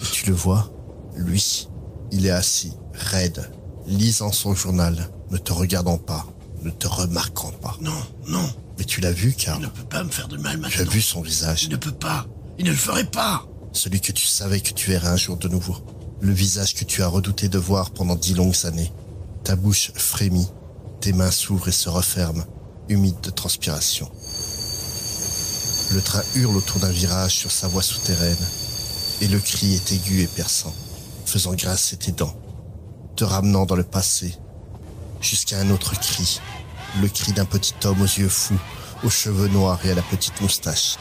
Et 0.00 0.10
tu 0.12 0.26
le 0.26 0.34
vois 0.34 0.70
Lui, 1.16 1.68
il 2.10 2.26
est 2.26 2.30
assis, 2.30 2.72
raide, 2.92 3.50
lisant 3.86 4.32
son 4.32 4.54
journal, 4.54 5.10
ne 5.30 5.38
te 5.38 5.52
regardant 5.52 5.98
pas, 5.98 6.26
ne 6.62 6.70
te 6.70 6.86
remarquant 6.86 7.52
pas. 7.60 7.76
Non, 7.80 7.92
non. 8.26 8.48
Mais 8.78 8.84
tu 8.84 9.00
l'as 9.00 9.12
vu, 9.12 9.32
Karl 9.32 9.58
Il 9.60 9.64
ne 9.64 9.70
peut 9.70 9.84
pas 9.84 10.02
me 10.02 10.10
faire 10.10 10.28
de 10.28 10.36
mal 10.36 10.56
maintenant. 10.56 10.70
Tu 10.70 10.80
as 10.80 10.84
vu 10.84 11.02
son 11.02 11.22
visage 11.22 11.64
Il 11.64 11.70
ne 11.70 11.76
peut 11.76 11.92
pas. 11.92 12.26
Il 12.58 12.64
ne 12.64 12.70
le 12.70 12.76
ferait 12.76 13.04
pas. 13.04 13.46
Celui 13.72 14.00
que 14.00 14.12
tu 14.12 14.26
savais 14.26 14.60
que 14.60 14.72
tu 14.72 14.90
verrais 14.90 15.08
un 15.08 15.16
jour 15.16 15.36
de 15.36 15.48
nouveau. 15.48 15.76
Le 16.20 16.32
visage 16.32 16.74
que 16.74 16.84
tu 16.84 17.02
as 17.02 17.08
redouté 17.08 17.48
de 17.48 17.58
voir 17.58 17.90
pendant 17.90 18.16
dix 18.16 18.34
longues 18.34 18.64
années. 18.64 18.92
Ta 19.44 19.56
bouche 19.56 19.90
frémit, 19.94 20.48
tes 21.00 21.12
mains 21.12 21.32
s'ouvrent 21.32 21.68
et 21.68 21.72
se 21.72 21.88
referment, 21.88 22.44
humides 22.88 23.20
de 23.22 23.30
transpiration. 23.30 24.10
Le 25.92 26.00
train 26.00 26.22
hurle 26.36 26.56
autour 26.56 26.80
d'un 26.80 26.90
virage 26.90 27.34
sur 27.34 27.50
sa 27.50 27.66
voie 27.66 27.82
souterraine, 27.82 28.36
et 29.20 29.28
le 29.28 29.40
cri 29.40 29.74
est 29.74 29.92
aigu 29.92 30.22
et 30.22 30.26
perçant, 30.26 30.74
faisant 31.26 31.54
grincer 31.54 31.96
tes 31.96 32.12
dents, 32.12 32.36
te 33.16 33.24
ramenant 33.24 33.66
dans 33.66 33.74
le 33.74 33.82
passé, 33.82 34.36
jusqu'à 35.20 35.58
un 35.58 35.70
autre 35.70 35.98
cri, 35.98 36.40
le 37.00 37.08
cri 37.08 37.32
d'un 37.32 37.44
petit 37.44 37.74
homme 37.84 38.02
aux 38.02 38.04
yeux 38.04 38.28
fous, 38.28 38.58
aux 39.04 39.10
cheveux 39.10 39.48
noirs 39.48 39.84
et 39.84 39.92
à 39.92 39.94
la 39.94 40.02
petite 40.02 40.40
moustache. 40.40 40.96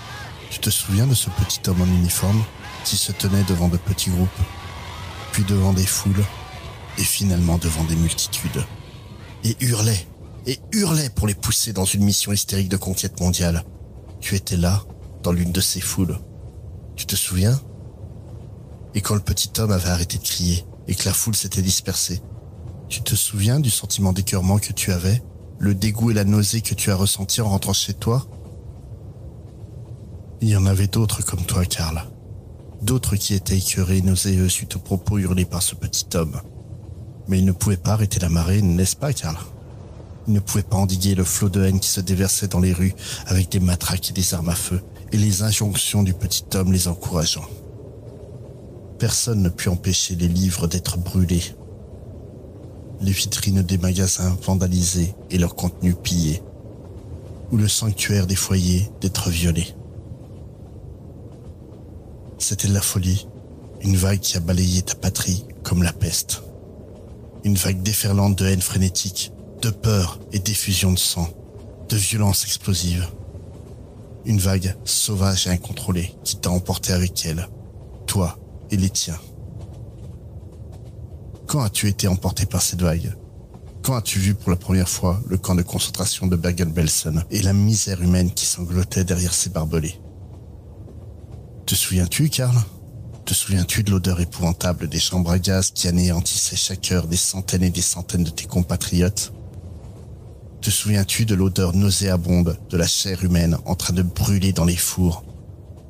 Tu 0.49 0.59
te 0.59 0.69
souviens 0.69 1.07
de 1.07 1.15
ce 1.15 1.29
petit 1.29 1.59
homme 1.69 1.81
en 1.81 1.85
uniforme 1.85 2.43
qui 2.83 2.97
se 2.97 3.11
tenait 3.11 3.43
devant 3.43 3.67
de 3.67 3.77
petits 3.77 4.09
groupes, 4.09 4.29
puis 5.31 5.43
devant 5.43 5.73
des 5.73 5.85
foules, 5.85 6.23
et 6.97 7.03
finalement 7.03 7.57
devant 7.57 7.83
des 7.83 7.95
multitudes, 7.95 8.65
et 9.43 9.55
hurlait, 9.59 10.07
et 10.45 10.59
hurlait 10.71 11.09
pour 11.09 11.27
les 11.27 11.35
pousser 11.35 11.73
dans 11.73 11.85
une 11.85 12.03
mission 12.03 12.31
hystérique 12.31 12.69
de 12.69 12.77
conquête 12.77 13.19
mondiale. 13.19 13.63
Tu 14.19 14.35
étais 14.35 14.57
là, 14.57 14.83
dans 15.23 15.31
l'une 15.31 15.51
de 15.51 15.61
ces 15.61 15.81
foules. 15.81 16.19
Tu 16.95 17.05
te 17.05 17.15
souviens? 17.15 17.59
Et 18.93 19.01
quand 19.01 19.15
le 19.15 19.21
petit 19.21 19.51
homme 19.57 19.71
avait 19.71 19.89
arrêté 19.89 20.17
de 20.17 20.23
crier 20.23 20.65
et 20.87 20.95
que 20.95 21.05
la 21.05 21.13
foule 21.13 21.35
s'était 21.35 21.61
dispersée. 21.61 22.21
Tu 22.89 23.01
te 23.01 23.15
souviens 23.15 23.59
du 23.59 23.69
sentiment 23.69 24.11
d'écœurement 24.11 24.59
que 24.59 24.73
tu 24.73 24.91
avais, 24.91 25.23
le 25.61 25.75
dégoût 25.75 26.09
et 26.09 26.15
la 26.15 26.23
nausée 26.23 26.61
que 26.61 26.73
tu 26.73 26.89
as 26.89 26.95
ressenti 26.95 27.39
en 27.39 27.47
rentrant 27.47 27.71
chez 27.71 27.93
toi 27.93 28.25
Il 30.41 30.49
y 30.49 30.57
en 30.57 30.65
avait 30.65 30.87
d'autres 30.87 31.23
comme 31.23 31.43
toi, 31.43 31.65
Karl. 31.65 32.03
D'autres 32.81 33.15
qui 33.15 33.35
étaient 33.35 33.59
écœurés 33.59 33.97
et 33.97 34.01
nauséeux 34.01 34.49
suite 34.49 34.75
aux 34.75 34.79
propos 34.79 35.19
hurlés 35.19 35.45
par 35.45 35.61
ce 35.61 35.75
petit 35.75 36.07
homme. 36.15 36.41
Mais 37.27 37.37
ils 37.37 37.45
ne 37.45 37.51
pouvaient 37.51 37.77
pas 37.77 37.91
arrêter 37.91 38.19
la 38.19 38.29
marée, 38.29 38.63
n'est-ce 38.63 38.95
pas, 38.95 39.13
Karl? 39.13 39.37
Ils 40.27 40.33
ne 40.33 40.39
pouvaient 40.39 40.63
pas 40.63 40.77
endiguer 40.77 41.13
le 41.13 41.23
flot 41.23 41.49
de 41.49 41.63
haine 41.63 41.79
qui 41.79 41.89
se 41.89 42.01
déversait 42.01 42.47
dans 42.47 42.59
les 42.59 42.73
rues 42.73 42.95
avec 43.27 43.49
des 43.49 43.59
matraques 43.59 44.09
et 44.09 44.13
des 44.13 44.33
armes 44.33 44.49
à 44.49 44.55
feu 44.55 44.81
et 45.11 45.17
les 45.17 45.43
injonctions 45.43 46.01
du 46.01 46.15
petit 46.15 46.43
homme 46.55 46.71
les 46.71 46.87
encourageant. 46.87 47.45
Personne 48.97 49.43
ne 49.43 49.49
put 49.49 49.69
empêcher 49.69 50.15
les 50.15 50.27
livres 50.27 50.65
d'être 50.65 50.97
brûlés, 50.97 51.43
les 53.01 53.11
vitrines 53.11 53.63
des 53.63 53.77
magasins 53.77 54.37
vandalisées 54.43 55.13
et 55.31 55.37
leur 55.37 55.55
contenu 55.55 55.93
pillé, 55.95 56.41
ou 57.51 57.57
le 57.57 57.67
sanctuaire 57.67 58.27
des 58.27 58.35
foyers 58.35 58.89
d'être 59.01 59.29
violé. 59.29 59.67
C'était 62.37 62.67
la 62.67 62.81
folie, 62.81 63.27
une 63.81 63.95
vague 63.95 64.19
qui 64.19 64.37
a 64.37 64.39
balayé 64.39 64.81
ta 64.81 64.95
patrie 64.95 65.45
comme 65.63 65.83
la 65.83 65.93
peste. 65.93 66.43
Une 67.43 67.55
vague 67.55 67.81
déferlante 67.81 68.37
de 68.37 68.45
haine 68.45 68.61
frénétique, 68.61 69.31
de 69.61 69.69
peur 69.69 70.19
et 70.31 70.39
d'effusion 70.39 70.91
de 70.91 70.99
sang, 70.99 71.27
de 71.89 71.97
violence 71.97 72.45
explosive. 72.45 73.07
Une 74.25 74.39
vague 74.39 74.75
sauvage 74.85 75.47
et 75.47 75.49
incontrôlée 75.49 76.13
qui 76.23 76.35
t'a 76.37 76.51
emporté 76.51 76.93
avec 76.93 77.25
elle, 77.25 77.47
toi 78.05 78.37
et 78.69 78.77
les 78.77 78.89
tiens. 78.89 79.19
Quand 81.51 81.63
as-tu 81.63 81.89
été 81.89 82.07
emporté 82.07 82.45
par 82.45 82.61
cette 82.61 82.81
vague? 82.81 83.13
Quand 83.81 83.97
as-tu 83.97 84.19
vu 84.19 84.35
pour 84.35 84.51
la 84.51 84.55
première 84.55 84.87
fois 84.87 85.21
le 85.27 85.37
camp 85.37 85.53
de 85.53 85.61
concentration 85.61 86.27
de 86.27 86.37
Bergen-Belsen 86.37 87.25
et 87.29 87.41
la 87.41 87.51
misère 87.51 88.01
humaine 88.01 88.31
qui 88.31 88.45
sanglotait 88.45 89.03
derrière 89.03 89.33
ses 89.33 89.49
barbelés? 89.49 89.99
Te 91.65 91.75
souviens-tu, 91.75 92.29
Karl? 92.29 92.55
Te 93.25 93.33
souviens-tu 93.33 93.83
de 93.83 93.91
l'odeur 93.91 94.21
épouvantable 94.21 94.87
des 94.87 95.01
chambres 95.01 95.31
à 95.31 95.39
gaz 95.39 95.71
qui 95.71 95.89
anéantissaient 95.89 96.55
chaque 96.55 96.89
heure 96.89 97.07
des 97.07 97.17
centaines 97.17 97.63
et 97.63 97.69
des 97.69 97.81
centaines 97.81 98.23
de 98.23 98.29
tes 98.29 98.45
compatriotes? 98.45 99.33
Te 100.61 100.69
souviens-tu 100.69 101.25
de 101.25 101.35
l'odeur 101.35 101.75
nauséabonde 101.75 102.57
de 102.69 102.77
la 102.77 102.87
chair 102.87 103.25
humaine 103.25 103.57
en 103.65 103.75
train 103.75 103.93
de 103.93 104.03
brûler 104.03 104.53
dans 104.53 104.63
les 104.63 104.77
fours? 104.77 105.25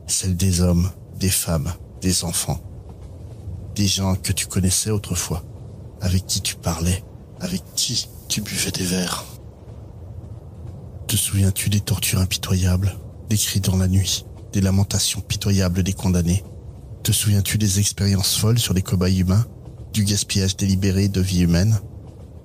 Celle 0.07 0.35
des 0.35 0.61
hommes, 0.61 0.89
des 1.19 1.29
femmes, 1.29 1.71
des 2.01 2.23
enfants. 2.23 2.59
Des 3.75 3.85
gens 3.85 4.15
que 4.15 4.33
tu 4.33 4.47
connaissais 4.47 4.89
autrefois, 4.89 5.43
avec 6.01 6.25
qui 6.25 6.41
tu 6.41 6.55
parlais, 6.55 7.03
avec 7.39 7.63
qui 7.75 8.09
tu 8.27 8.41
buvais 8.41 8.71
des 8.71 8.83
verres? 8.83 9.25
Te 11.07 11.15
souviens-tu 11.15 11.69
des 11.69 11.79
tortures 11.79 12.19
impitoyables, 12.19 12.95
des 13.29 13.37
cris 13.37 13.59
dans 13.59 13.77
la 13.77 13.87
nuit, 13.87 14.25
des 14.53 14.61
lamentations 14.61 15.21
pitoyables 15.21 15.83
des 15.83 15.93
condamnés? 15.93 16.43
Te 17.03 17.11
souviens-tu 17.11 17.57
des 17.57 17.79
expériences 17.79 18.35
folles 18.35 18.59
sur 18.59 18.73
les 18.73 18.81
cobayes 18.81 19.19
humains, 19.19 19.45
du 19.93 20.03
gaspillage 20.03 20.55
délibéré 20.55 21.07
de 21.07 21.21
vie 21.21 21.41
humaine? 21.41 21.79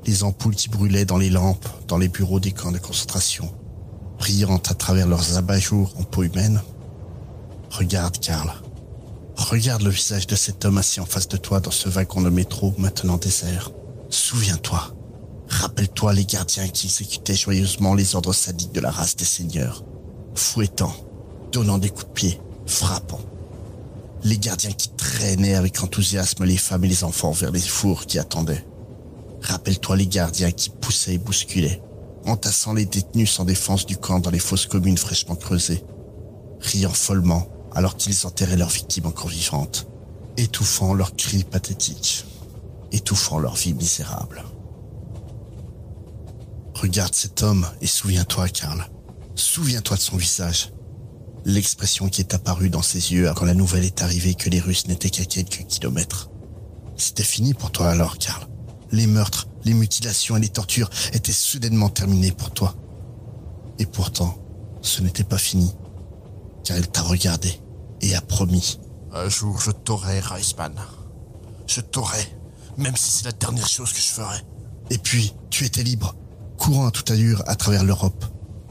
Les 0.06 0.22
ampoules 0.22 0.54
qui 0.54 0.68
brûlaient 0.68 1.04
dans 1.04 1.18
les 1.18 1.30
lampes, 1.30 1.68
dans 1.88 1.98
les 1.98 2.08
bureaux 2.08 2.40
des 2.40 2.52
camps 2.52 2.72
de 2.72 2.78
concentration, 2.78 3.52
brillant 4.18 4.56
à 4.56 4.74
travers 4.74 5.06
leurs 5.06 5.36
abat-jours 5.36 5.92
en 5.98 6.04
peau 6.04 6.22
humaine? 6.22 6.62
Regarde, 7.70 8.18
Karl. 8.18 8.52
Regarde 9.36 9.82
le 9.82 9.90
visage 9.90 10.26
de 10.26 10.34
cet 10.34 10.64
homme 10.64 10.78
assis 10.78 10.98
en 10.98 11.06
face 11.06 11.28
de 11.28 11.36
toi 11.36 11.60
dans 11.60 11.70
ce 11.70 11.88
wagon 11.88 12.22
de 12.22 12.30
métro 12.30 12.74
maintenant 12.78 13.18
désert. 13.18 13.70
Souviens-toi. 14.08 14.94
Rappelle-toi 15.48 16.14
les 16.14 16.24
gardiens 16.24 16.68
qui 16.68 16.86
exécutaient 16.86 17.36
joyeusement 17.36 17.94
les 17.94 18.16
ordres 18.16 18.32
sadiques 18.32 18.72
de 18.72 18.80
la 18.80 18.90
race 18.90 19.14
des 19.14 19.26
seigneurs. 19.26 19.84
Fouettant, 20.34 20.94
donnant 21.52 21.78
des 21.78 21.90
coups 21.90 22.06
de 22.06 22.12
pied, 22.12 22.40
frappant. 22.66 23.20
Les 24.24 24.38
gardiens 24.38 24.72
qui 24.72 24.88
traînaient 24.88 25.54
avec 25.54 25.82
enthousiasme 25.82 26.44
les 26.44 26.56
femmes 26.56 26.84
et 26.84 26.88
les 26.88 27.04
enfants 27.04 27.30
vers 27.30 27.52
les 27.52 27.60
fours 27.60 28.06
qui 28.06 28.18
attendaient. 28.18 28.66
Rappelle-toi 29.42 29.96
les 29.96 30.06
gardiens 30.06 30.50
qui 30.50 30.70
poussaient 30.70 31.14
et 31.14 31.18
bousculaient, 31.18 31.82
entassant 32.24 32.72
les 32.72 32.86
détenus 32.86 33.30
sans 33.30 33.44
défense 33.44 33.86
du 33.86 33.98
camp 33.98 34.18
dans 34.18 34.30
les 34.30 34.38
fosses 34.38 34.66
communes 34.66 34.98
fraîchement 34.98 35.36
creusées, 35.36 35.84
riant 36.60 36.90
follement 36.90 37.46
alors 37.76 37.96
qu'ils 37.96 38.26
enterraient 38.26 38.56
leurs 38.56 38.70
victimes 38.70 39.06
encore 39.06 39.28
vivantes, 39.28 39.86
étouffant 40.36 40.94
leurs 40.94 41.14
cris 41.14 41.44
pathétiques, 41.44 42.24
étouffant 42.90 43.38
leur 43.38 43.54
vie 43.54 43.74
misérable. 43.74 44.42
Regarde 46.74 47.14
cet 47.14 47.44
homme 47.44 47.66
et 47.80 47.86
souviens-toi, 47.86 48.48
Karl. 48.48 48.88
Souviens-toi 49.36 49.96
de 49.96 50.02
son 50.02 50.16
visage. 50.16 50.72
L'expression 51.44 52.08
qui 52.08 52.20
est 52.20 52.34
apparue 52.34 52.70
dans 52.70 52.82
ses 52.82 53.12
yeux 53.12 53.30
quand 53.36 53.44
la 53.44 53.54
nouvelle 53.54 53.84
est 53.84 54.02
arrivée 54.02 54.34
que 54.34 54.50
les 54.50 54.60
Russes 54.60 54.88
n'étaient 54.88 55.10
qu'à 55.10 55.24
quelques 55.24 55.66
kilomètres. 55.68 56.30
C'était 56.96 57.22
fini 57.22 57.54
pour 57.54 57.70
toi 57.70 57.90
alors, 57.90 58.18
Karl 58.18 58.48
les 58.92 59.06
meurtres, 59.06 59.48
les 59.64 59.74
mutilations 59.74 60.36
et 60.36 60.40
les 60.40 60.48
tortures 60.48 60.90
étaient 61.12 61.32
soudainement 61.32 61.88
terminés 61.88 62.32
pour 62.32 62.50
toi. 62.50 62.74
Et 63.78 63.86
pourtant, 63.86 64.38
ce 64.80 65.02
n'était 65.02 65.24
pas 65.24 65.38
fini, 65.38 65.74
car 66.64 66.76
elle 66.76 66.88
t'a 66.88 67.02
regardé 67.02 67.60
et 68.06 68.14
a 68.14 68.20
promis. 68.20 68.78
Un 69.12 69.28
jour, 69.28 69.60
je 69.60 69.70
t'aurai, 69.70 70.20
Reisman. 70.20 70.74
Je 71.66 71.80
t'aurai, 71.80 72.24
même 72.76 72.96
si 72.96 73.10
c'est 73.10 73.24
la 73.24 73.32
dernière 73.32 73.68
chose 73.68 73.92
que 73.92 74.00
je 74.00 74.06
ferai. 74.06 74.38
Et 74.90 74.98
puis, 74.98 75.34
tu 75.50 75.64
étais 75.64 75.82
libre, 75.82 76.14
courant 76.58 76.86
à 76.86 76.90
toute 76.90 77.10
allure 77.10 77.42
à 77.46 77.56
travers 77.56 77.84
l'Europe, 77.84 78.24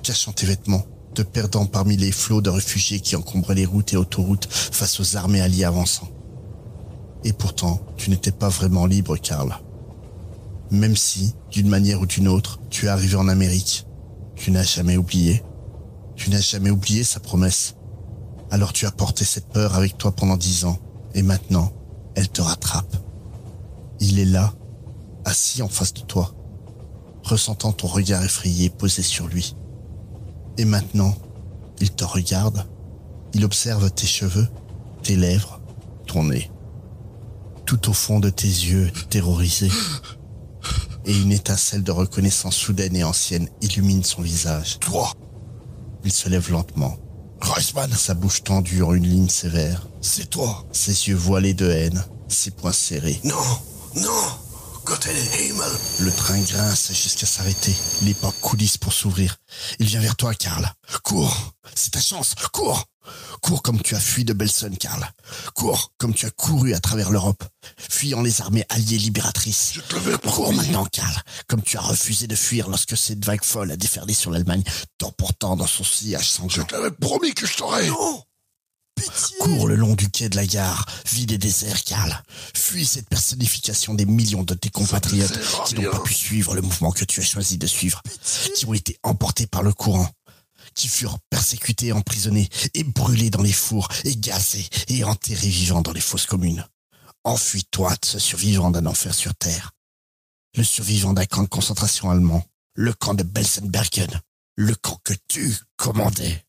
cachant 0.03 0.31
tes 0.31 0.45
vêtements, 0.45 0.85
te 1.13 1.21
perdant 1.21 1.65
parmi 1.65 1.97
les 1.97 2.11
flots 2.11 2.41
de 2.41 2.49
réfugiés 2.49 2.99
qui 2.99 3.15
encombraient 3.15 3.55
les 3.55 3.65
routes 3.65 3.93
et 3.93 3.97
autoroutes 3.97 4.47
face 4.51 4.99
aux 4.99 5.17
armées 5.17 5.41
alliées 5.41 5.65
avançant. 5.65 6.07
Et 7.23 7.33
pourtant, 7.33 7.81
tu 7.97 8.09
n'étais 8.09 8.31
pas 8.31 8.49
vraiment 8.49 8.85
libre, 8.85 9.17
Karl. 9.17 9.57
Même 10.71 10.95
si, 10.95 11.33
d'une 11.51 11.69
manière 11.69 12.01
ou 12.01 12.05
d'une 12.05 12.27
autre, 12.27 12.59
tu 12.69 12.85
es 12.85 12.89
arrivé 12.89 13.15
en 13.15 13.27
Amérique, 13.27 13.85
tu 14.35 14.51
n'as 14.51 14.63
jamais 14.63 14.97
oublié. 14.97 15.43
Tu 16.15 16.29
n'as 16.29 16.41
jamais 16.41 16.69
oublié 16.69 17.03
sa 17.03 17.19
promesse. 17.19 17.75
Alors 18.51 18.73
tu 18.73 18.85
as 18.85 18.91
porté 18.91 19.25
cette 19.25 19.49
peur 19.49 19.75
avec 19.75 19.97
toi 19.97 20.11
pendant 20.11 20.37
dix 20.37 20.65
ans, 20.65 20.77
et 21.13 21.21
maintenant, 21.21 21.71
elle 22.15 22.29
te 22.29 22.41
rattrape. 22.41 22.95
Il 23.99 24.19
est 24.19 24.25
là, 24.25 24.53
assis 25.25 25.61
en 25.61 25.67
face 25.67 25.93
de 25.93 26.01
toi, 26.01 26.33
ressentant 27.23 27.71
ton 27.71 27.87
regard 27.87 28.23
effrayé 28.23 28.69
posé 28.69 29.01
sur 29.01 29.27
lui. 29.27 29.55
Et 30.57 30.65
maintenant, 30.65 31.15
il 31.79 31.91
te 31.91 32.05
regarde, 32.05 32.65
il 33.33 33.43
observe 33.43 33.91
tes 33.91 34.07
cheveux, 34.07 34.47
tes 35.03 35.15
lèvres, 35.15 35.59
ton 36.07 36.25
nez. 36.25 36.51
Tout 37.65 37.89
au 37.89 37.93
fond 37.93 38.19
de 38.19 38.29
tes 38.29 38.47
yeux, 38.47 38.91
terrorisé, 39.09 39.69
et 41.05 41.19
une 41.19 41.31
étincelle 41.31 41.83
de 41.83 41.91
reconnaissance 41.91 42.55
soudaine 42.55 42.95
et 42.95 43.03
ancienne 43.03 43.49
illumine 43.61 44.03
son 44.03 44.21
visage. 44.21 44.79
Toi 44.79 45.11
Il 46.03 46.11
se 46.11 46.29
lève 46.29 46.51
lentement. 46.51 46.97
Reisman 47.45 47.91
Sa 47.93 48.13
bouche 48.13 48.43
tendue 48.43 48.83
en 48.83 48.93
une 48.93 49.07
ligne 49.07 49.29
sévère. 49.29 49.87
C'est 50.01 50.29
toi 50.29 50.65
Ses 50.71 51.07
yeux 51.09 51.15
voilés 51.15 51.53
de 51.53 51.69
haine. 51.69 52.03
Ses 52.27 52.51
poings 52.51 52.73
serrés. 52.73 53.19
Non 53.23 53.35
Non 53.95 54.23
Côté 54.83 55.09
Himmel 55.09 55.71
Le 55.99 56.11
train 56.11 56.39
grince 56.39 56.91
jusqu'à 56.91 57.25
s'arrêter. 57.25 57.75
Les 58.03 58.13
portes 58.13 58.39
coulissent 58.41 58.77
pour 58.77 58.93
s'ouvrir. 58.93 59.37
Il 59.79 59.87
vient 59.87 59.99
vers 60.01 60.15
toi, 60.15 60.33
Karl. 60.33 60.71
Cours 61.03 61.53
C'est 61.73 61.91
ta 61.91 62.01
chance 62.01 62.35
Cours 62.51 62.85
Cours 63.41 63.61
comme 63.61 63.81
tu 63.81 63.95
as 63.95 63.99
fui 63.99 64.25
de 64.25 64.33
Belson, 64.33 64.71
Karl. 64.79 65.05
Cours 65.53 65.91
comme 65.97 66.13
tu 66.13 66.25
as 66.25 66.31
couru 66.31 66.73
à 66.73 66.79
travers 66.79 67.09
l'Europe, 67.11 67.43
fuyant 67.89 68.21
les 68.21 68.41
armées 68.41 68.65
alliées 68.69 68.97
libératrices. 68.97 69.71
Je 69.75 69.81
te 69.81 69.95
l'avais 69.95 70.17
Cours 70.17 70.31
promis 70.33 70.57
maintenant, 70.57 70.85
Karl, 70.85 71.15
comme 71.47 71.61
tu 71.61 71.77
as 71.77 71.81
refusé 71.81 72.27
de 72.27 72.35
fuir 72.35 72.67
lorsque 72.69 72.97
cette 72.97 73.23
vague 73.23 73.43
folle 73.43 73.71
a 73.71 73.77
déferlé 73.77 74.13
sur 74.13 74.31
l'Allemagne, 74.31 74.63
t'emportant 74.97 75.55
dans 75.55 75.67
son 75.67 75.83
sillage 75.83 76.25
Je 76.25 76.29
sanglant. 76.29 76.63
te 76.65 76.75
l'avais 76.75 76.91
promis 76.91 77.33
que 77.33 77.45
je 77.45 77.55
t'aurais. 77.55 77.87
Non. 77.87 78.23
Cours 79.39 79.67
le 79.67 79.75
long 79.75 79.93
du 79.93 80.09
quai 80.09 80.29
de 80.29 80.37
la 80.37 80.45
gare, 80.45 80.85
vide 81.11 81.33
et 81.33 81.37
désert, 81.37 81.83
Karl. 81.83 82.23
Fuis 82.55 82.85
cette 82.85 83.09
personnification 83.09 83.93
des 83.93 84.05
millions 84.05 84.43
de 84.43 84.53
tes 84.53 84.69
compatriotes 84.69 85.37
qui 85.67 85.75
n'ont 85.75 85.91
pas 85.91 85.99
pu 85.99 86.13
suivre 86.13 86.55
le 86.55 86.61
mouvement 86.61 86.91
que 86.91 87.03
tu 87.03 87.19
as 87.19 87.23
choisi 87.23 87.57
de 87.57 87.67
suivre, 87.67 88.01
qui 88.55 88.65
ont 88.65 88.73
été 88.73 88.97
emportés 89.03 89.47
par 89.47 89.63
le 89.63 89.73
courant, 89.73 90.09
qui 90.75 90.87
furent 90.87 91.19
persécutés, 91.29 91.91
emprisonnés 91.91 92.49
et 92.73 92.83
brûlés 92.83 93.29
dans 93.29 93.41
les 93.41 93.53
fours, 93.53 93.87
et 94.03 94.15
gazés 94.15 94.67
et 94.87 95.03
enterrés 95.03 95.49
vivants 95.49 95.81
dans 95.81 95.93
les 95.93 96.01
fosses 96.01 96.27
communes. 96.27 96.67
Enfuis-toi 97.23 97.91
de 97.91 98.05
ce 98.05 98.19
survivant 98.19 98.69
d'un 98.69 98.85
enfer 98.85 99.15
sur 99.15 99.33
terre. 99.33 99.71
Le 100.55 100.63
survivant 100.63 101.13
d'un 101.13 101.25
camp 101.25 101.43
de 101.43 101.47
concentration 101.47 102.11
allemand, 102.11 102.45
le 102.75 102.93
camp 102.93 103.13
de 103.13 103.23
Belsenbergen, 103.23 104.21
le 104.55 104.75
camp 104.75 104.99
que 105.03 105.13
tu 105.27 105.55
commandais. 105.75 106.44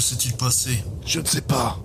S'est-il 0.00 0.34
passé 0.34 0.82
Je 1.06 1.20
ne 1.20 1.26
sais 1.26 1.40
pas. 1.40 1.78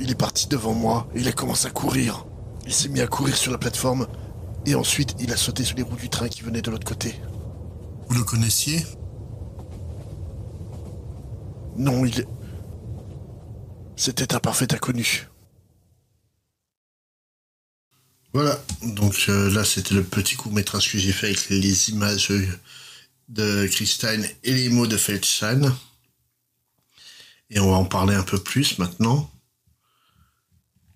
Il 0.00 0.10
est 0.10 0.16
parti 0.16 0.48
devant 0.48 0.74
moi 0.74 1.08
et 1.14 1.20
il 1.20 1.28
a 1.28 1.32
commencé 1.32 1.66
à 1.66 1.70
courir. 1.70 2.26
Il 2.66 2.72
s'est 2.72 2.88
mis 2.88 3.00
à 3.00 3.06
courir 3.06 3.36
sur 3.36 3.52
la 3.52 3.58
plateforme 3.58 4.06
et 4.66 4.74
ensuite 4.74 5.14
il 5.20 5.32
a 5.32 5.36
sauté 5.36 5.64
sur 5.64 5.76
les 5.76 5.82
roues 5.82 5.96
du 5.96 6.08
train 6.08 6.28
qui 6.28 6.42
venait 6.42 6.62
de 6.62 6.70
l'autre 6.70 6.86
côté. 6.86 7.14
Vous 8.08 8.16
le 8.16 8.24
connaissiez 8.24 8.84
Non, 11.76 12.04
il... 12.04 12.26
C'était 13.96 14.34
un 14.34 14.40
parfait 14.40 14.72
inconnu. 14.74 15.28
Voilà, 18.34 18.58
donc 18.82 19.26
euh, 19.28 19.50
là 19.50 19.62
c'était 19.62 19.94
le 19.94 20.02
petit 20.02 20.36
court 20.36 20.52
métrage 20.52 20.90
que 20.90 20.98
j'ai 20.98 21.12
fait 21.12 21.26
avec 21.26 21.50
les 21.50 21.90
images 21.90 22.32
de 23.28 23.66
Christine 23.66 24.26
et 24.42 24.52
les 24.52 24.68
mots 24.70 24.86
de 24.86 24.96
Feldstein. 24.96 25.72
Et 27.52 27.60
on 27.60 27.70
va 27.70 27.76
en 27.76 27.84
parler 27.84 28.14
un 28.14 28.22
peu 28.22 28.38
plus 28.38 28.78
maintenant. 28.78 29.30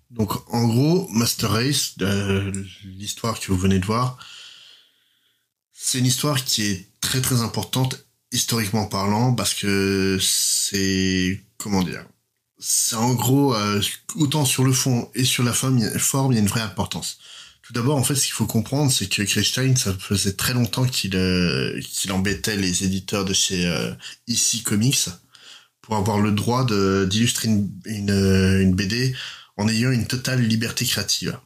Donc 0.09 0.31
en 0.53 0.67
gros, 0.67 1.07
Master 1.09 1.51
Race, 1.51 1.93
euh, 2.01 2.51
l'histoire 2.83 3.39
que 3.39 3.47
vous 3.51 3.57
venez 3.57 3.79
de 3.79 3.85
voir, 3.85 4.17
c'est 5.73 5.99
une 5.99 6.05
histoire 6.05 6.43
qui 6.43 6.63
est 6.63 6.89
très 6.99 7.21
très 7.21 7.41
importante 7.41 8.05
historiquement 8.31 8.87
parlant 8.87 9.33
parce 9.33 9.53
que 9.53 10.17
c'est 10.21 11.41
comment 11.57 11.83
dire 11.83 12.05
c'est 12.59 12.95
en 12.95 13.13
gros 13.13 13.55
euh, 13.55 13.81
autant 14.15 14.45
sur 14.45 14.63
le 14.63 14.73
fond 14.73 15.09
et 15.13 15.23
sur 15.23 15.43
la 15.43 15.53
forme, 15.53 15.77
il 15.79 16.35
y 16.35 16.37
a 16.37 16.41
une 16.41 16.47
vraie 16.47 16.61
importance. 16.61 17.19
Tout 17.61 17.73
d'abord, 17.73 17.97
en 17.97 18.03
fait, 18.03 18.15
ce 18.15 18.23
qu'il 18.23 18.33
faut 18.33 18.45
comprendre, 18.45 18.91
c'est 18.91 19.07
que 19.07 19.21
Christine, 19.23 19.75
ça 19.75 19.93
faisait 19.93 20.33
très 20.33 20.53
longtemps 20.53 20.85
qu'il 20.85 21.15
euh, 21.15 21.79
qu'il 21.81 22.11
embêtait 22.13 22.55
les 22.55 22.83
éditeurs 22.83 23.25
de 23.25 23.33
chez 23.33 23.65
euh, 23.65 23.91
EC 24.27 24.63
Comics 24.63 25.09
pour 25.87 25.95
avoir 25.95 26.19
le 26.19 26.33
droit 26.33 26.65
d'illustrer 26.65 27.47
une, 27.47 27.71
une 27.85 28.75
BD 28.75 29.15
en 29.55 29.69
ayant 29.69 29.91
une 29.91 30.05
totale 30.05 30.41
liberté 30.41 30.83
créative. 30.83 31.39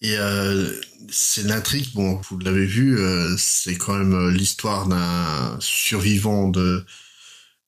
Et 0.00 0.16
euh, 0.16 0.80
c'est 1.10 1.42
l'intrigue, 1.42 1.92
bon, 1.92 2.20
vous 2.30 2.38
l'avez 2.38 2.66
vu, 2.66 2.96
euh, 3.00 3.34
c'est 3.36 3.76
quand 3.76 3.94
même 3.94 4.14
euh, 4.14 4.30
l'histoire 4.30 4.86
d'un 4.86 5.56
survivant 5.58 6.48
de, 6.48 6.84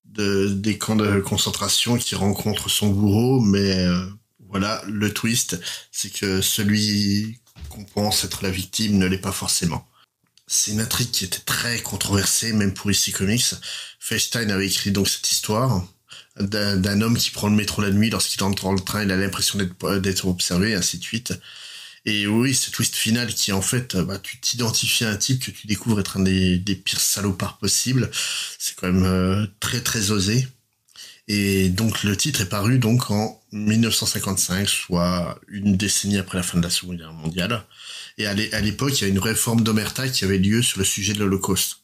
de 0.04 0.48
des 0.48 0.78
camps 0.78 0.94
de 0.94 1.18
concentration 1.18 1.98
qui 1.98 2.14
rencontre 2.14 2.70
son 2.70 2.90
bourreau, 2.90 3.40
mais 3.40 3.86
euh, 3.86 4.06
voilà, 4.48 4.80
le 4.86 5.12
twist, 5.12 5.60
c'est 5.90 6.12
que 6.12 6.40
celui 6.40 7.40
qu'on 7.68 7.84
pense 7.84 8.22
être 8.22 8.44
la 8.44 8.50
victime 8.50 8.96
ne 8.96 9.06
l'est 9.06 9.18
pas 9.18 9.32
forcément. 9.32 9.88
C'est 10.48 10.70
une 10.72 10.80
intrigue 10.80 11.10
qui 11.10 11.24
était 11.26 11.38
très 11.40 11.78
controversée, 11.80 12.52
même 12.52 12.72
pour 12.72 12.90
ici 12.90 13.12
Comics. 13.12 13.54
Feinstein 14.00 14.50
avait 14.50 14.66
écrit 14.66 14.90
donc 14.90 15.08
cette 15.08 15.30
histoire 15.30 15.86
d'un 16.40 17.00
homme 17.00 17.18
qui 17.18 17.30
prend 17.30 17.48
le 17.48 17.56
métro 17.56 17.82
la 17.82 17.90
nuit 17.90 18.10
lorsqu'il 18.10 18.42
entre 18.44 18.64
dans 18.64 18.72
le 18.72 18.80
train, 18.80 19.02
il 19.02 19.10
a 19.10 19.16
l'impression 19.16 19.58
d'être 19.58 20.26
observé, 20.26 20.74
ainsi 20.74 20.98
de 20.98 21.02
suite. 21.02 21.34
Et 22.04 22.26
oui, 22.26 22.54
ce 22.54 22.70
twist 22.70 22.94
final 22.94 23.34
qui 23.34 23.52
en 23.52 23.60
fait, 23.60 23.96
bah, 23.96 24.18
tu 24.18 24.38
t'identifies 24.40 25.04
à 25.04 25.10
un 25.10 25.16
type 25.16 25.44
que 25.44 25.50
tu 25.50 25.66
découvres 25.66 26.00
être 26.00 26.16
un 26.18 26.22
des, 26.22 26.58
des 26.58 26.76
pires 26.76 27.00
salopards 27.00 27.58
possibles. 27.58 28.10
C'est 28.58 28.74
quand 28.76 28.86
même 28.86 29.04
euh, 29.04 29.46
très 29.60 29.80
très 29.82 30.10
osé. 30.10 30.46
Et 31.26 31.68
donc 31.68 32.04
le 32.04 32.16
titre 32.16 32.40
est 32.40 32.48
paru 32.48 32.78
donc 32.78 33.10
en 33.10 33.37
1955, 33.52 34.68
soit 34.68 35.38
une 35.48 35.76
décennie 35.76 36.18
après 36.18 36.38
la 36.38 36.42
fin 36.42 36.58
de 36.58 36.62
la 36.64 36.70
Seconde 36.70 36.98
Guerre 36.98 37.12
mondiale. 37.12 37.64
Et 38.18 38.26
à 38.26 38.34
l'époque, 38.34 39.00
il 39.00 39.02
y 39.02 39.04
a 39.04 39.08
une 39.08 39.18
réforme 39.18 39.62
d'Omerta 39.62 40.08
qui 40.08 40.24
avait 40.24 40.38
lieu 40.38 40.62
sur 40.62 40.78
le 40.78 40.84
sujet 40.84 41.14
de 41.14 41.20
l'Holocauste. 41.20 41.78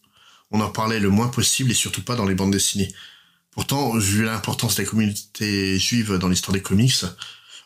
On 0.51 0.61
en 0.61 0.71
parlait 0.71 1.01
le 1.01 1.11
moins 1.11 1.29
possible 1.29 1.71
et 1.71 1.75
surtout 1.75 2.03
pas 2.03 2.17
dans 2.17 2.27
les 2.27 2.35
bandes 2.35 2.53
dessinées. 2.53 2.93
Pourtant, 3.53 3.97
vu 3.97 4.25
l'importance 4.25 4.77
de 4.77 4.83
la 4.83 4.89
communauté 4.89 5.79
juive 5.79 6.19
dans 6.19 6.29
l'histoire 6.29 6.53
des 6.53 6.63
comics, 6.63 7.05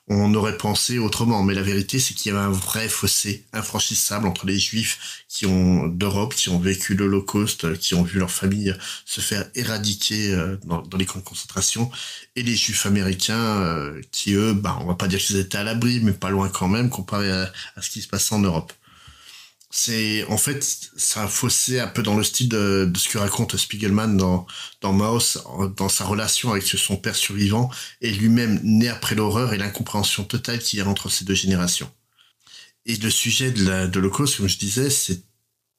on 0.08 0.34
aurait 0.34 0.56
pensé 0.56 0.98
autrement. 0.98 1.42
Mais 1.42 1.54
la 1.54 1.62
vérité, 1.62 1.98
c'est 1.98 2.14
qu'il 2.14 2.32
y 2.32 2.34
avait 2.34 2.44
un 2.44 2.50
vrai 2.50 2.88
fossé 2.88 3.44
infranchissable 3.52 4.26
entre 4.26 4.46
les 4.46 4.58
juifs 4.58 5.24
qui 5.28 5.46
ont 5.46 5.86
d'Europe, 5.86 6.34
qui 6.34 6.48
ont 6.48 6.58
vécu 6.58 6.94
l'Holocauste, 6.94 7.78
qui 7.78 7.94
ont 7.94 8.02
vu 8.02 8.18
leur 8.18 8.30
famille 8.30 8.74
se 9.04 9.20
faire 9.20 9.48
éradiquer 9.54 10.32
euh, 10.32 10.56
dans, 10.64 10.82
les 10.98 11.06
camps 11.06 11.18
de 11.18 11.24
concentration, 11.24 11.90
et 12.36 12.42
les 12.42 12.56
juifs 12.56 12.86
américains 12.86 13.60
euh, 13.62 14.00
qui, 14.10 14.34
eux, 14.34 14.52
bah, 14.54 14.78
on 14.80 14.86
va 14.86 14.94
pas 14.94 15.08
dire 15.08 15.18
qu'ils 15.18 15.36
étaient 15.36 15.58
à 15.58 15.64
l'abri, 15.64 16.00
mais 16.02 16.12
pas 16.12 16.30
loin 16.30 16.48
quand 16.48 16.68
même, 16.68 16.90
comparé 16.90 17.30
à 17.30 17.50
ce 17.80 17.90
qui 17.90 18.02
se 18.02 18.08
passait 18.08 18.34
en 18.34 18.40
Europe 18.40 18.72
c'est 19.70 20.24
en 20.24 20.38
fait 20.38 20.64
c'est 20.96 21.20
un 21.20 21.28
fossé 21.28 21.78
un 21.78 21.88
peu 21.88 22.02
dans 22.02 22.16
le 22.16 22.24
style 22.24 22.48
de, 22.48 22.90
ce 22.96 23.08
que 23.08 23.18
raconte 23.18 23.56
Spiegelman 23.56 24.16
dans 24.16 24.46
dans 24.80 24.92
Maus 24.92 25.38
dans 25.76 25.90
sa 25.90 26.04
relation 26.04 26.52
avec 26.52 26.64
son 26.64 26.96
père 26.96 27.16
survivant 27.16 27.70
et 28.00 28.10
lui-même 28.10 28.60
né 28.62 28.88
après 28.88 29.14
l'horreur 29.14 29.52
et 29.52 29.58
l'incompréhension 29.58 30.24
totale 30.24 30.60
qu'il 30.60 30.78
y 30.78 30.82
a 30.82 30.88
entre 30.88 31.10
ces 31.10 31.24
deux 31.24 31.34
générations. 31.34 31.90
Et 32.86 32.96
le 32.96 33.10
sujet 33.10 33.50
de 33.50 33.94
l'Holocauste, 33.94 34.38
comme 34.38 34.48
je 34.48 34.56
disais, 34.56 34.88
c'est 34.88 35.22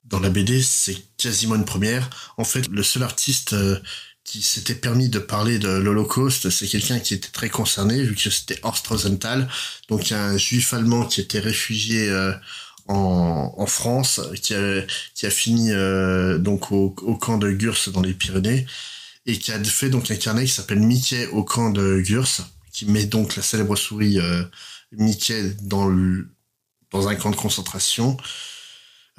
dans 0.03 0.19
la 0.19 0.29
BD, 0.29 0.61
c'est 0.61 0.97
quasiment 1.17 1.55
une 1.55 1.65
première. 1.65 2.07
En 2.37 2.43
fait, 2.43 2.67
le 2.69 2.83
seul 2.83 3.01
artiste 3.01 3.53
euh, 3.53 3.79
qui 4.23 4.43
s'était 4.43 4.75
permis 4.75 5.09
de 5.09 5.17
parler 5.17 5.57
de 5.57 5.69
l'Holocauste, 5.69 6.51
c'est 6.51 6.67
quelqu'un 6.67 6.99
qui 6.99 7.15
était 7.15 7.29
très 7.29 7.49
concerné, 7.49 8.03
vu 8.03 8.15
que 8.15 8.29
c'était 8.29 8.59
Horst 8.61 8.85
Rosenthal, 8.87 9.49
donc 9.87 10.11
un 10.11 10.37
juif 10.37 10.73
allemand 10.73 11.05
qui 11.05 11.19
était 11.21 11.39
réfugié 11.39 12.09
euh, 12.09 12.31
en, 12.89 13.53
en, 13.57 13.65
France, 13.65 14.19
qui 14.41 14.53
a, 14.53 14.81
qui 15.15 15.25
a 15.25 15.29
fini 15.29 15.71
euh, 15.71 16.37
donc 16.37 16.71
au, 16.71 16.95
au, 17.01 17.15
camp 17.15 17.37
de 17.37 17.49
Gurs 17.51 17.77
dans 17.93 18.01
les 18.01 18.13
Pyrénées, 18.13 18.65
et 19.25 19.37
qui 19.37 19.51
a 19.51 19.63
fait 19.63 19.89
donc 19.89 20.11
un 20.11 20.15
carnet 20.15 20.45
qui 20.45 20.51
s'appelle 20.51 20.79
Mickey 20.79 21.27
au 21.27 21.43
camp 21.43 21.69
de 21.69 22.01
Gurs, 22.01 22.27
qui 22.73 22.85
met 22.85 23.05
donc 23.05 23.35
la 23.35 23.43
célèbre 23.43 23.75
souris 23.75 24.19
euh, 24.19 24.43
Mickey 24.91 25.55
dans, 25.61 25.87
le, 25.87 26.29
dans 26.91 27.07
un 27.07 27.15
camp 27.15 27.29
de 27.31 27.35
concentration. 27.35 28.17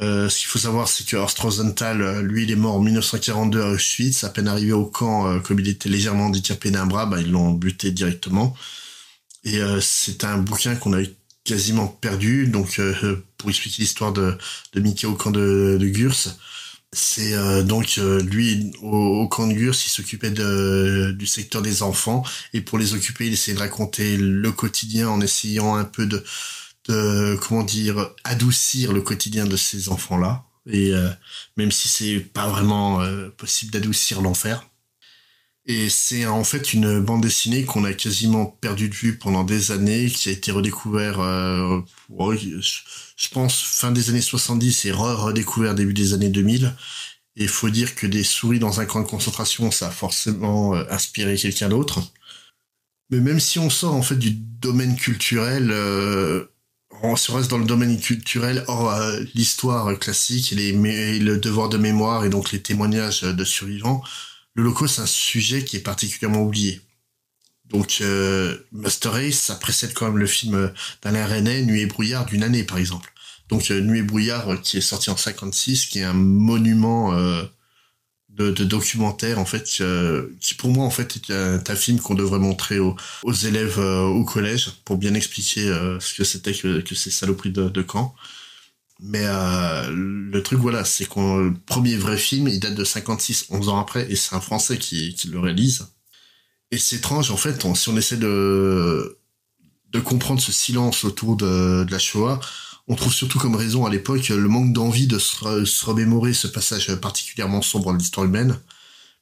Euh, 0.00 0.28
ce 0.28 0.38
qu'il 0.38 0.48
faut 0.48 0.59
savoir, 0.59 0.88
c'est 0.88 1.06
que 1.06 1.16
Horst 1.16 1.38
Rosenthal, 1.38 2.20
lui, 2.22 2.44
il 2.44 2.50
est 2.50 2.56
mort 2.56 2.76
en 2.76 2.80
1942 2.80 3.62
à 3.62 3.68
Auschwitz. 3.68 4.24
À 4.24 4.30
peine 4.30 4.48
arrivé 4.48 4.72
au 4.72 4.87
camp, 4.87 5.26
euh, 5.26 5.40
comme 5.40 5.61
il 5.61 5.68
était 5.68 5.88
légèrement 5.88 6.26
handicapé 6.26 6.70
d'un 6.70 6.87
bras, 6.87 7.06
bah, 7.06 7.20
ils 7.20 7.30
l'ont 7.30 7.50
buté 7.52 7.90
directement. 7.90 8.56
Et 9.44 9.59
euh, 9.59 9.80
c'est 9.80 10.24
un 10.24 10.38
bouquin 10.38 10.76
qu'on 10.76 10.92
a 10.94 11.02
quasiment 11.50 11.88
perdu. 11.88 12.46
Donc, 12.46 12.78
euh, 12.78 13.24
pour 13.36 13.50
expliquer 13.50 13.82
l'histoire 13.82 14.12
de, 14.12 14.38
de 14.72 14.80
Mickey 14.80 15.06
au 15.06 15.14
camp 15.14 15.32
de, 15.32 15.76
de 15.80 15.88
Gurs, 15.88 16.14
c'est 16.92 17.34
euh, 17.34 17.62
donc 17.62 17.98
euh, 17.98 18.22
lui 18.22 18.72
au, 18.82 19.26
camp 19.28 19.48
de 19.48 19.54
Gurs, 19.54 19.74
il 19.74 19.90
s'occupait 19.90 20.30
du 20.30 21.26
secteur 21.26 21.60
des 21.60 21.82
enfants 21.82 22.22
et 22.52 22.60
pour 22.60 22.78
les 22.78 22.94
occuper, 22.94 23.26
il 23.26 23.32
essayait 23.32 23.56
de 23.56 23.62
raconter 23.62 24.16
le 24.16 24.52
quotidien 24.52 25.08
en 25.08 25.20
essayant 25.20 25.74
un 25.74 25.84
peu 25.84 26.06
de, 26.06 26.22
comment 27.36 27.64
dire 27.64 28.10
adoucir 28.24 28.92
le 28.92 29.02
quotidien 29.02 29.44
de 29.44 29.56
ces 29.56 29.88
enfants-là. 29.88 30.44
Et 30.66 30.92
euh, 30.94 31.08
même 31.56 31.72
si 31.72 31.88
c'est 31.88 32.20
pas 32.20 32.48
vraiment 32.48 33.00
possible 33.36 33.72
d'adoucir 33.72 34.20
l'enfer, 34.20 34.69
et 35.66 35.88
c'est 35.88 36.26
en 36.26 36.42
fait 36.44 36.72
une 36.72 37.00
bande 37.00 37.22
dessinée 37.22 37.64
qu'on 37.64 37.84
a 37.84 37.92
quasiment 37.92 38.46
perdu 38.46 38.88
de 38.88 38.94
vue 38.94 39.18
pendant 39.18 39.44
des 39.44 39.70
années, 39.72 40.06
qui 40.10 40.28
a 40.28 40.32
été 40.32 40.52
redécouvert, 40.52 41.20
euh, 41.20 41.80
je 42.08 43.28
pense, 43.32 43.62
fin 43.62 43.92
des 43.92 44.10
années 44.10 44.20
70 44.20 44.86
et 44.86 44.92
redécouvert 44.92 45.74
début 45.74 45.94
des 45.94 46.14
années 46.14 46.30
2000. 46.30 46.74
Et 47.36 47.44
il 47.44 47.48
faut 47.48 47.70
dire 47.70 47.94
que 47.94 48.06
des 48.06 48.24
souris 48.24 48.58
dans 48.58 48.80
un 48.80 48.86
camp 48.86 49.00
de 49.00 49.06
concentration, 49.06 49.70
ça 49.70 49.88
a 49.88 49.90
forcément 49.90 50.74
euh, 50.74 50.84
inspiré 50.90 51.36
quelqu'un 51.36 51.68
d'autre. 51.68 52.00
Mais 53.10 53.20
même 53.20 53.40
si 53.40 53.58
on 53.58 53.70
sort 53.70 53.94
en 53.94 54.02
fait 54.02 54.16
du 54.16 54.30
domaine 54.32 54.96
culturel, 54.96 55.70
euh, 55.70 56.46
on 57.02 57.16
se 57.16 57.32
reste 57.32 57.50
dans 57.50 57.58
le 57.58 57.64
domaine 57.64 57.98
culturel, 58.00 58.64
hors 58.68 58.92
euh, 58.92 59.20
l'histoire 59.34 59.98
classique 59.98 60.50
les, 60.52 60.72
le 61.18 61.38
devoir 61.38 61.68
de 61.68 61.78
mémoire 61.78 62.24
et 62.24 62.30
donc 62.30 62.52
les 62.52 62.60
témoignages 62.62 63.22
de 63.22 63.44
survivants, 63.44 64.02
l'Holocauste, 64.54 64.96
c'est 64.96 65.02
un 65.02 65.06
sujet 65.06 65.64
qui 65.64 65.76
est 65.76 65.80
particulièrement 65.80 66.42
oublié. 66.42 66.80
Donc, 67.66 67.98
euh, 68.00 68.56
Master 68.72 69.12
Race, 69.12 69.38
ça 69.38 69.54
précède 69.54 69.94
quand 69.94 70.06
même 70.06 70.18
le 70.18 70.26
film 70.26 70.72
d'Alain 71.02 71.26
Resnais, 71.26 71.62
Nuit 71.62 71.82
et 71.82 71.86
brouillard, 71.86 72.26
d'une 72.26 72.42
année, 72.42 72.64
par 72.64 72.78
exemple. 72.78 73.12
Donc, 73.50 73.70
euh, 73.70 73.80
Nuit 73.80 73.98
et 73.98 74.02
brouillard, 74.02 74.48
euh, 74.48 74.56
qui 74.56 74.78
est 74.78 74.80
sorti 74.80 75.10
en 75.10 75.16
56, 75.16 75.86
qui 75.86 75.98
est 75.98 76.04
un 76.04 76.14
monument 76.14 77.12
euh, 77.14 77.42
de, 78.30 78.52
documentaire, 78.64 79.38
en 79.38 79.44
fait, 79.44 79.82
qui 80.40 80.54
pour 80.54 80.70
moi, 80.70 80.86
en 80.86 80.90
fait, 80.90 81.16
est 81.28 81.70
un, 81.70 81.76
film 81.76 82.00
qu'on 82.00 82.14
devrait 82.14 82.38
montrer 82.38 82.78
aux, 82.78 82.96
élèves 83.44 83.78
au 83.78 84.24
collège 84.24 84.70
pour 84.86 84.96
bien 84.96 85.12
expliquer 85.12 85.66
ce 86.00 86.14
que 86.14 86.24
c'était 86.24 86.54
que, 86.54 86.80
que 86.80 86.94
ces 86.94 87.10
saloperies 87.10 87.50
de, 87.50 87.68
de 87.68 87.82
camp. 87.82 88.14
Mais 89.02 89.22
euh, 89.24 89.90
le 89.90 90.42
truc, 90.42 90.58
voilà, 90.58 90.84
c'est 90.84 91.06
qu'on 91.06 91.38
le 91.38 91.54
premier 91.54 91.96
vrai 91.96 92.18
film, 92.18 92.48
il 92.48 92.60
date 92.60 92.74
de 92.74 92.84
56, 92.84 93.46
11 93.50 93.68
ans 93.70 93.80
après, 93.80 94.10
et 94.10 94.16
c'est 94.16 94.34
un 94.34 94.40
Français 94.40 94.78
qui, 94.78 95.14
qui 95.14 95.28
le 95.28 95.40
réalise. 95.40 95.86
Et 96.70 96.78
c'est 96.78 96.96
étrange, 96.96 97.30
en 97.30 97.36
fait, 97.36 97.66
si 97.74 97.88
on 97.88 97.96
essaie 97.96 98.18
de, 98.18 99.18
de 99.90 100.00
comprendre 100.00 100.40
ce 100.40 100.52
silence 100.52 101.04
autour 101.04 101.36
de, 101.36 101.84
de 101.84 101.90
la 101.90 101.98
Shoah, 101.98 102.40
on 102.88 102.94
trouve 102.94 103.12
surtout 103.12 103.38
comme 103.38 103.56
raison 103.56 103.86
à 103.86 103.90
l'époque 103.90 104.28
le 104.28 104.48
manque 104.48 104.72
d'envie 104.72 105.06
de 105.06 105.18
se, 105.18 105.64
se 105.64 105.84
remémorer 105.86 106.32
ce 106.32 106.46
passage 106.46 106.94
particulièrement 106.96 107.62
sombre 107.62 107.92
de 107.92 107.98
l'histoire 107.98 108.26
humaine. 108.26 108.58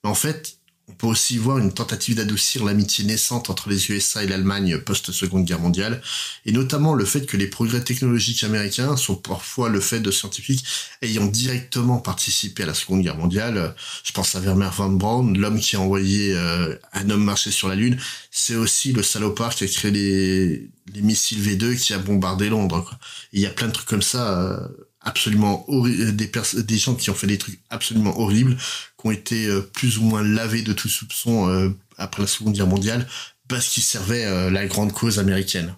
Mais 0.02 0.10
en 0.10 0.14
fait, 0.14 0.57
On 0.90 0.94
peut 0.94 1.06
aussi 1.06 1.36
voir 1.36 1.58
une 1.58 1.72
tentative 1.72 2.16
d'adoucir 2.16 2.64
l'amitié 2.64 3.04
naissante 3.04 3.50
entre 3.50 3.68
les 3.68 3.90
USA 3.90 4.24
et 4.24 4.26
l'Allemagne 4.26 4.78
post-seconde 4.78 5.44
guerre 5.44 5.60
mondiale, 5.60 6.00
et 6.46 6.52
notamment 6.52 6.94
le 6.94 7.04
fait 7.04 7.26
que 7.26 7.36
les 7.36 7.46
progrès 7.46 7.84
technologiques 7.84 8.42
américains 8.42 8.96
sont 8.96 9.14
parfois 9.14 9.68
le 9.68 9.80
fait 9.80 10.00
de 10.00 10.10
scientifiques 10.10 10.64
ayant 11.02 11.26
directement 11.26 11.98
participé 11.98 12.62
à 12.62 12.66
la 12.66 12.74
seconde 12.74 13.02
guerre 13.02 13.16
mondiale. 13.16 13.74
Je 14.02 14.12
pense 14.12 14.34
à 14.34 14.40
Werner 14.40 14.70
von 14.74 14.90
Braun, 14.90 15.34
l'homme 15.34 15.60
qui 15.60 15.76
a 15.76 15.80
envoyé 15.80 16.34
euh, 16.34 16.74
un 16.94 17.10
homme 17.10 17.24
marcher 17.24 17.50
sur 17.50 17.68
la 17.68 17.74
Lune. 17.74 17.98
C'est 18.30 18.56
aussi 18.56 18.92
le 18.92 19.02
salopard 19.02 19.54
qui 19.54 19.64
a 19.64 19.66
créé 19.66 19.90
les, 19.90 20.70
les 20.94 21.02
missiles 21.02 21.42
V2 21.42 21.76
qui 21.76 21.92
a 21.92 21.98
bombardé 21.98 22.48
Londres. 22.48 22.98
Il 23.32 23.40
y 23.40 23.46
a 23.46 23.50
plein 23.50 23.68
de 23.68 23.72
trucs 23.72 23.88
comme 23.88 24.02
ça. 24.02 24.38
Euh, 24.38 24.68
absolument 25.08 25.64
horribles, 25.68 26.14
des, 26.14 26.30
des 26.62 26.78
gens 26.78 26.94
qui 26.94 27.10
ont 27.10 27.14
fait 27.14 27.26
des 27.26 27.38
trucs 27.38 27.58
absolument 27.70 28.20
horribles, 28.20 28.56
qui 28.56 29.06
ont 29.06 29.10
été 29.10 29.46
euh, 29.46 29.62
plus 29.62 29.98
ou 29.98 30.02
moins 30.02 30.22
lavés 30.22 30.62
de 30.62 30.74
tout 30.74 30.88
soupçon 30.88 31.48
euh, 31.48 31.70
après 31.96 32.22
la 32.22 32.28
Seconde 32.28 32.52
Guerre 32.52 32.66
mondiale, 32.66 33.08
parce 33.48 33.68
qu'ils 33.68 33.82
servaient 33.82 34.26
euh, 34.26 34.50
la 34.50 34.66
grande 34.66 34.92
cause 34.92 35.18
américaine. 35.18 35.74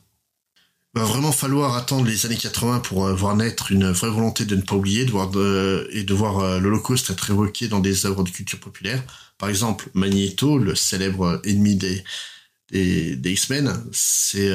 Il 0.94 1.00
va 1.00 1.06
vraiment 1.06 1.30
falloir 1.30 1.76
attendre 1.76 2.04
les 2.06 2.26
années 2.26 2.36
80 2.36 2.80
pour 2.80 3.06
voir 3.14 3.36
naître 3.36 3.70
une 3.70 3.92
vraie 3.92 4.10
volonté 4.10 4.44
de 4.44 4.56
ne 4.56 4.62
pas 4.62 4.74
oublier 4.74 5.04
de 5.04 5.12
voir 5.12 5.30
et 5.92 6.02
de 6.02 6.14
voir 6.14 6.58
l'Holocauste 6.58 7.10
être 7.10 7.30
évoqué 7.30 7.68
dans 7.68 7.78
des 7.78 8.06
œuvres 8.06 8.24
de 8.24 8.30
culture 8.30 8.58
populaire. 8.58 9.00
Par 9.38 9.48
exemple, 9.48 9.88
Magneto, 9.94 10.58
le 10.58 10.74
célèbre 10.74 11.40
ennemi 11.44 11.76
des, 11.76 12.02
des, 12.72 13.14
des 13.14 13.30
X-Men, 13.30 13.72
c'est 13.92 14.52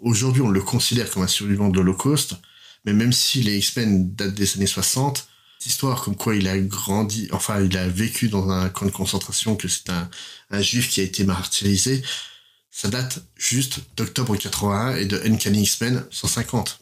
aujourd'hui 0.00 0.42
on 0.42 0.48
le 0.50 0.60
considère 0.60 1.10
comme 1.10 1.24
un 1.24 1.26
survivant 1.26 1.70
de 1.70 1.78
l'Holocauste, 1.78 2.36
mais 2.88 2.94
même 2.94 3.12
si 3.12 3.42
les 3.42 3.58
X-Men 3.58 4.14
datent 4.14 4.34
des 4.34 4.56
années 4.56 4.66
60, 4.66 5.28
cette 5.58 5.66
histoire 5.66 6.02
comme 6.02 6.16
quoi 6.16 6.34
il 6.34 6.48
a 6.48 6.58
grandi, 6.58 7.28
enfin 7.32 7.60
il 7.60 7.76
a 7.76 7.86
vécu 7.86 8.30
dans 8.30 8.48
un 8.48 8.70
camp 8.70 8.86
de 8.86 8.90
concentration, 8.90 9.56
que 9.56 9.68
c'est 9.68 9.90
un, 9.90 10.08
un 10.50 10.62
juif 10.62 10.88
qui 10.88 11.00
a 11.00 11.02
été 11.02 11.24
martyrisé, 11.24 12.02
ça 12.70 12.88
date 12.88 13.22
juste 13.36 13.80
d'octobre 13.94 14.36
81 14.36 14.96
et 14.96 15.04
de 15.04 15.20
Uncanny 15.22 15.64
X-Men 15.64 16.06
150. 16.10 16.80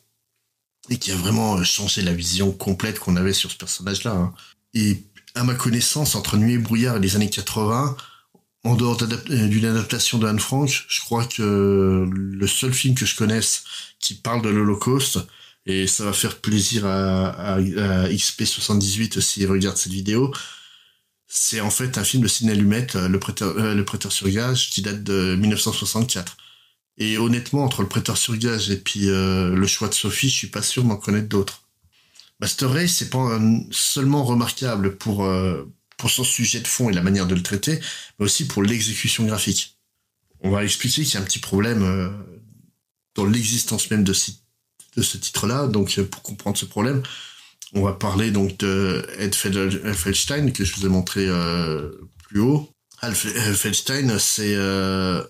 Et 0.91 0.99
qui 0.99 1.11
a 1.11 1.17
vraiment 1.17 1.61
changé 1.65 2.03
la 2.03 2.13
vision 2.13 2.53
complète 2.53 3.01
qu'on 3.01 3.17
avait 3.17 3.33
sur 3.33 3.51
ce 3.51 3.57
personnage-là. 3.57 4.13
Hein. 4.13 4.35
Et 4.75 5.03
à 5.35 5.43
ma 5.43 5.55
connaissance, 5.55 6.15
entre 6.15 6.37
Nuit 6.37 6.53
et 6.53 6.59
Brouillard 6.59 6.99
et 6.99 7.01
les 7.01 7.17
années 7.17 7.31
80, 7.31 7.97
en 8.63 8.77
dehors 8.77 8.97
d'une 8.97 9.65
adaptation 9.65 10.19
de 10.19 10.29
Anne 10.29 10.39
Frank, 10.39 10.69
je 10.89 11.01
crois 11.01 11.25
que 11.25 12.09
le 12.09 12.47
seul 12.47 12.73
film 12.73 12.95
que 12.95 13.07
je 13.07 13.17
connaisse 13.17 13.65
qui 13.99 14.15
parle 14.15 14.43
de 14.43 14.51
l'Holocauste, 14.51 15.19
et 15.67 15.87
ça 15.87 16.05
va 16.05 16.13
faire 16.13 16.39
plaisir 16.41 16.87
à, 16.87 17.29
à, 17.29 17.55
à 17.55 18.09
XP78 18.09 19.21
s'il 19.21 19.47
regarde 19.49 19.77
cette 19.77 19.93
vidéo. 19.93 20.33
C'est 21.29 21.61
en 21.61 21.71
fait 21.71 21.99
un 21.99 22.05
film 22.05 22.23
de 22.23 22.29
Sidney 22.29 22.55
Lumet, 22.55 22.87
euh, 22.95 23.09
le 23.09 23.19
prêteur, 23.19 23.57
euh, 23.59 23.75
le 23.75 23.85
prêteur 23.85 24.13
sur 24.13 24.29
gage, 24.29 24.71
qui 24.71 24.83
date 24.83 25.03
de 25.03 25.35
1964. 25.37 26.37
Et 26.99 27.19
honnêtement, 27.19 27.65
entre 27.65 27.83
le 27.83 27.89
prêteur 27.89 28.17
sur 28.17 28.37
gage 28.37 28.71
et 28.71 28.77
puis 28.77 29.11
euh, 29.11 29.55
le 29.55 29.67
choix 29.67 29.89
de 29.89 29.95
Sophie, 29.95 30.31
je 30.31 30.37
suis 30.37 30.47
pas 30.47 30.63
sûr 30.63 30.83
d'en 30.85 30.97
connaître 30.97 31.29
d'autres. 31.29 31.63
Master 32.41 32.71
Race, 32.71 32.93
c'est 32.93 33.11
pas 33.11 33.41
seulement 33.71 34.25
remarquable 34.25 34.97
pour 34.97 35.25
euh, 35.25 35.65
pour 35.97 36.11
son 36.11 36.25
sujet 36.25 36.61
de 36.61 36.69
fond 36.69 36.91
et 36.91 36.93
la 36.93 37.03
manière 37.03 37.27
de 37.27 37.35
le 37.35 37.43
traiter, 37.43 37.81
mais 38.19 38.27
aussi 38.27 38.47
pour 38.47 38.63
l'exécution 38.63 39.25
graphique. 39.25 39.79
On 40.41 40.51
va 40.51 40.65
expliquer 40.65 41.03
qu'il 41.03 41.15
y 41.15 41.17
a 41.17 41.21
un 41.21 41.25
petit 41.25 41.39
problème 41.39 41.83
euh, 41.83 42.11
dans 43.15 43.25
l'existence 43.25 43.91
même 43.91 44.05
de, 44.05 44.13
de 44.97 45.03
ce 45.03 45.17
titre-là. 45.17 45.67
Donc, 45.67 46.01
pour 46.01 46.23
comprendre 46.23 46.57
ce 46.57 46.65
problème, 46.65 47.03
on 47.75 47.83
va 47.83 47.93
parler 47.93 48.31
donc 48.31 48.59
de 48.59 49.07
Ed 49.19 49.35
Feldstein 49.35 50.53
que 50.53 50.65
je 50.65 50.75
vous 50.77 50.87
ai 50.87 50.89
montré 50.89 51.27
euh, 51.27 51.91
plus 52.29 52.41
haut. 52.41 52.71
Feldstein, 53.13 54.19
c'est 54.19 54.55
euh, 54.55 55.23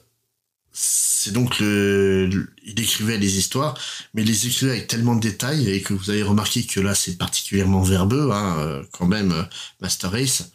c'est 0.72 1.32
donc 1.32 1.58
le, 1.58 2.48
il 2.64 2.78
écrivait 2.80 3.18
les 3.18 3.38
histoires, 3.38 3.76
mais 4.14 4.22
il 4.22 4.28
les 4.28 4.46
écrivait 4.46 4.72
avec 4.72 4.86
tellement 4.86 5.16
de 5.16 5.20
détails 5.20 5.68
et 5.68 5.82
que 5.82 5.94
vous 5.94 6.10
avez 6.10 6.22
remarqué 6.22 6.64
que 6.64 6.80
là 6.80 6.94
c'est 6.94 7.16
particulièrement 7.16 7.82
verbeux, 7.82 8.30
hein, 8.32 8.56
euh, 8.58 8.82
quand 8.92 9.06
même 9.06 9.48
Master 9.80 10.12
Race. 10.12 10.50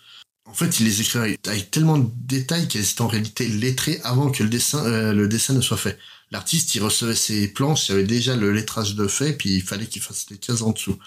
En 0.46 0.54
fait, 0.54 0.80
il 0.80 0.86
les 0.86 1.02
écrivait 1.02 1.38
avec, 1.46 1.72
tellement 1.72 1.98
de 1.98 2.10
détails 2.14 2.68
qu'elles 2.68 2.90
étaient 2.90 3.02
en 3.02 3.08
réalité 3.08 3.48
lettrées 3.48 4.00
avant 4.04 4.32
que 4.32 4.44
le 4.44 4.50
dessin 4.50 5.14
le 5.14 5.28
dessin 5.28 5.54
ne 5.54 5.62
soit 5.62 5.78
fait 5.78 5.98
l'artiste, 6.32 6.74
il 6.76 6.82
recevait 6.82 7.16
ses 7.16 7.48
planches, 7.48 7.90
il 7.90 7.92
y 7.92 7.96
avait 7.96 8.04
déjà 8.04 8.36
le 8.36 8.52
lettrage 8.52 8.96
de 8.96 9.08
fait, 9.08 9.34
puis 9.34 9.56
il 9.56 9.62
fallait 9.62 9.88
qu'il 9.88 10.02
fasse 10.02 10.28
les 10.30 10.38
cases 10.38 10.62
en 10.62 10.72
dessous. 10.72 10.98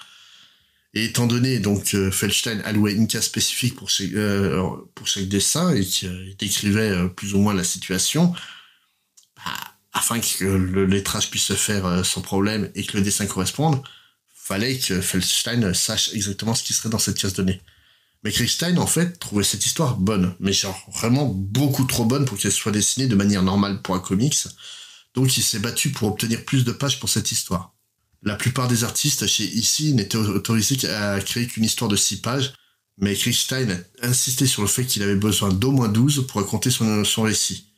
Et 0.94 1.06
étant 1.06 1.26
donné 1.26 1.58
donc 1.58 1.94
euh, 1.94 2.10
Feldstein 2.10 2.60
allouait 2.64 2.92
une 2.92 3.08
case 3.08 3.24
spécifique 3.24 3.74
pour 3.74 3.90
chaque, 3.90 4.12
euh, 4.12 4.76
dessin 5.22 5.74
et 5.74 5.84
qui 5.84 6.06
euh, 6.06 6.32
décrivait 6.38 7.08
plus 7.10 7.34
ou 7.34 7.38
moins 7.38 7.54
la 7.54 7.64
situation, 7.64 8.32
bah, 9.36 9.52
afin 9.92 10.20
que 10.20 10.44
le 10.44 10.86
lettrage 10.86 11.30
puisse 11.30 11.44
se 11.44 11.54
faire 11.54 12.04
sans 12.04 12.20
problème 12.20 12.70
et 12.74 12.84
que 12.84 12.96
le 12.96 13.02
dessin 13.02 13.26
corresponde, 13.26 13.82
fallait 14.34 14.78
que 14.78 15.00
Feldstein 15.00 15.72
sache 15.72 16.12
exactement 16.14 16.54
ce 16.54 16.62
qui 16.62 16.74
serait 16.74 16.90
dans 16.90 16.98
cette 16.98 17.18
case 17.18 17.32
donnée. 17.32 17.60
Mais 18.24 18.32
Kriegstein, 18.32 18.78
en 18.78 18.86
fait, 18.86 19.18
trouvait 19.18 19.44
cette 19.44 19.66
histoire 19.66 19.96
bonne, 19.96 20.34
mais 20.40 20.52
genre 20.52 20.80
vraiment 20.94 21.26
beaucoup 21.26 21.84
trop 21.84 22.06
bonne 22.06 22.24
pour 22.24 22.38
qu'elle 22.38 22.52
soit 22.52 22.72
dessinée 22.72 23.06
de 23.06 23.14
manière 23.14 23.42
normale 23.42 23.82
pour 23.82 23.94
un 23.94 24.00
comics. 24.00 24.46
Donc 25.14 25.36
il 25.36 25.42
s'est 25.42 25.60
battu 25.60 25.90
pour 25.90 26.08
obtenir 26.08 26.44
plus 26.44 26.64
de 26.64 26.72
pages 26.72 27.00
pour 27.00 27.08
cette 27.08 27.32
histoire. 27.32 27.74
La 28.22 28.36
plupart 28.36 28.68
des 28.68 28.84
artistes 28.84 29.26
chez 29.26 29.44
ici 29.44 29.92
n'étaient 29.92 30.16
autorisés 30.16 30.88
à 30.88 31.20
créer 31.20 31.46
qu'une 31.46 31.64
histoire 31.64 31.90
de 31.90 31.96
6 31.96 32.22
pages, 32.22 32.54
mais 32.98 33.14
Kriegstein 33.14 33.84
insistait 34.02 34.46
sur 34.46 34.62
le 34.62 34.68
fait 34.68 34.84
qu'il 34.84 35.02
avait 35.02 35.16
besoin 35.16 35.50
d'au 35.50 35.72
moins 35.72 35.88
12 35.88 36.26
pour 36.26 36.40
raconter 36.40 36.70
son, 36.70 37.22
récit. 37.22 37.68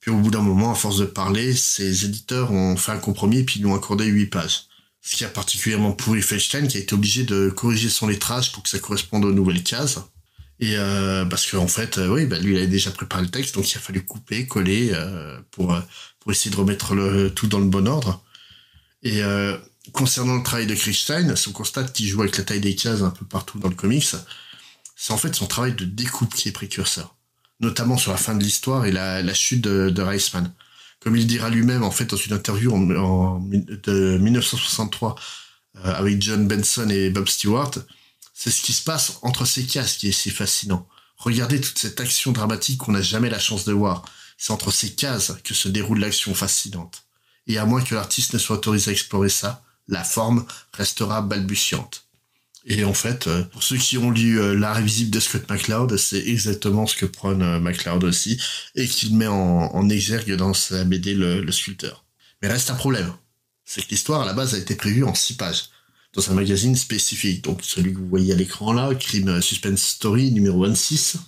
Puis 0.00 0.10
au 0.10 0.16
bout 0.16 0.30
d'un 0.30 0.42
moment, 0.42 0.72
à 0.72 0.74
force 0.74 0.98
de 0.98 1.06
parler, 1.06 1.54
ses 1.54 2.04
éditeurs 2.04 2.52
ont 2.52 2.76
fait 2.76 2.92
un 2.92 2.98
compromis 2.98 3.38
et 3.38 3.44
puis 3.44 3.60
lui 3.60 3.66
ont 3.66 3.74
accordé 3.74 4.06
8 4.06 4.26
pages. 4.26 4.66
Ce 5.02 5.16
qui 5.16 5.24
a 5.24 5.28
particulièrement 5.28 5.92
pourri 5.92 6.20
Feldstein 6.20 6.68
qui 6.68 6.76
a 6.76 6.80
été 6.80 6.94
obligé 6.94 7.24
de 7.24 7.48
corriger 7.48 7.88
son 7.88 8.06
lettrage 8.06 8.52
pour 8.52 8.62
que 8.62 8.68
ça 8.68 8.78
corresponde 8.78 9.24
aux 9.24 9.32
nouvelles 9.32 9.62
cases. 9.62 9.98
Et 10.60 10.76
euh, 10.76 11.24
parce 11.24 11.50
qu'en 11.50 11.64
en 11.64 11.68
fait, 11.68 11.98
euh, 11.98 12.08
oui, 12.08 12.26
bah, 12.26 12.38
lui 12.38 12.52
il 12.52 12.58
avait 12.58 12.66
déjà 12.66 12.90
préparé 12.90 13.22
le 13.22 13.30
texte, 13.30 13.54
donc 13.54 13.70
il 13.72 13.76
a 13.78 13.80
fallu 13.80 14.04
couper, 14.04 14.46
coller 14.46 14.90
euh, 14.92 15.40
pour 15.50 15.72
euh, 15.72 15.80
pour 16.20 16.32
essayer 16.32 16.50
de 16.50 16.56
remettre 16.56 16.94
le 16.94 17.30
tout 17.32 17.46
dans 17.46 17.60
le 17.60 17.66
bon 17.66 17.88
ordre. 17.88 18.22
Et 19.02 19.22
euh, 19.22 19.56
concernant 19.92 20.36
le 20.36 20.42
travail 20.42 20.66
de 20.66 20.74
Kriegstein, 20.74 21.34
on 21.48 21.52
constate 21.52 21.92
qu'il 21.94 22.06
joue 22.06 22.20
avec 22.20 22.36
la 22.36 22.44
taille 22.44 22.60
des 22.60 22.74
cases 22.76 23.00
un 23.02 23.10
peu 23.10 23.24
partout 23.24 23.58
dans 23.58 23.68
le 23.68 23.74
comics. 23.74 24.06
C'est 24.96 25.12
en 25.12 25.16
fait 25.16 25.34
son 25.34 25.46
travail 25.46 25.74
de 25.74 25.86
découpe 25.86 26.34
qui 26.34 26.50
est 26.50 26.52
précurseur, 26.52 27.16
notamment 27.60 27.96
sur 27.96 28.10
la 28.12 28.18
fin 28.18 28.34
de 28.34 28.42
l'histoire 28.42 28.84
et 28.84 28.92
la, 28.92 29.22
la 29.22 29.34
chute 29.34 29.62
de, 29.62 29.88
de 29.88 30.02
Reisman. 30.02 30.52
Comme 31.00 31.16
il 31.16 31.26
dira 31.26 31.48
lui-même 31.48 31.82
en 31.82 31.90
fait 31.90 32.04
dans 32.04 32.18
une 32.18 32.34
interview 32.34 32.74
en, 32.74 32.90
en 32.90 33.40
de 33.40 34.18
1963 34.18 35.14
euh, 35.76 35.94
avec 35.94 36.20
John 36.20 36.46
Benson 36.46 36.90
et 36.90 37.08
Bob 37.08 37.28
Stewart, 37.28 37.70
c'est 38.42 38.50
ce 38.50 38.62
qui 38.62 38.72
se 38.72 38.82
passe 38.82 39.18
entre 39.20 39.44
ces 39.44 39.66
cases 39.66 39.98
qui 39.98 40.08
est 40.08 40.12
si 40.12 40.30
fascinant. 40.30 40.88
Regardez 41.18 41.60
toute 41.60 41.78
cette 41.78 42.00
action 42.00 42.32
dramatique 42.32 42.78
qu'on 42.78 42.92
n'a 42.92 43.02
jamais 43.02 43.28
la 43.28 43.38
chance 43.38 43.66
de 43.66 43.72
voir. 43.74 44.02
C'est 44.38 44.50
entre 44.50 44.70
ces 44.70 44.94
cases 44.94 45.34
que 45.44 45.52
se 45.52 45.68
déroule 45.68 46.00
l'action 46.00 46.34
fascinante. 46.34 47.02
Et 47.46 47.58
à 47.58 47.66
moins 47.66 47.82
que 47.82 47.94
l'artiste 47.94 48.32
ne 48.32 48.38
soit 48.38 48.56
autorisé 48.56 48.88
à 48.88 48.92
explorer 48.92 49.28
ça, 49.28 49.62
la 49.88 50.04
forme 50.04 50.46
restera 50.72 51.20
balbutiante. 51.20 52.06
Et 52.64 52.82
en 52.82 52.94
fait, 52.94 53.26
euh, 53.26 53.42
pour 53.44 53.62
ceux 53.62 53.76
qui 53.76 53.98
ont 53.98 54.10
lu 54.10 54.40
euh, 54.40 54.54
L'art 54.54 54.78
invisible 54.78 55.10
de 55.10 55.20
Scott 55.20 55.46
McCloud, 55.50 55.94
c'est 55.98 56.26
exactement 56.26 56.86
ce 56.86 56.96
que 56.96 57.04
prône 57.04 57.42
euh, 57.42 57.60
McCloud 57.60 58.04
aussi, 58.04 58.40
et 58.74 58.88
qu'il 58.88 59.18
met 59.18 59.26
en, 59.26 59.86
exergue 59.90 60.34
dans 60.36 60.54
sa 60.54 60.84
BD 60.84 61.12
le, 61.12 61.42
le 61.42 61.52
sculpteur. 61.52 62.06
Mais 62.40 62.48
reste 62.48 62.70
un 62.70 62.74
problème. 62.74 63.12
C'est 63.66 63.82
que 63.82 63.90
l'histoire, 63.90 64.22
à 64.22 64.24
la 64.24 64.32
base, 64.32 64.54
a 64.54 64.58
été 64.58 64.76
prévue 64.76 65.04
en 65.04 65.14
six 65.14 65.34
pages, 65.34 65.64
dans 66.14 66.30
un 66.30 66.34
magazine 66.34 66.76
spécifique. 66.76 67.44
Donc 67.44 67.60
celui 67.62 67.92
que 67.92 67.98
vous 67.98 68.08
voyez 68.08 68.32
à 68.32 68.36
l'écran 68.36 68.72
là, 68.72 68.94
Crime 68.94 69.40
Suspense 69.40 69.82
Story, 69.82 70.32
numéro 70.32 70.62
26. 70.62 71.18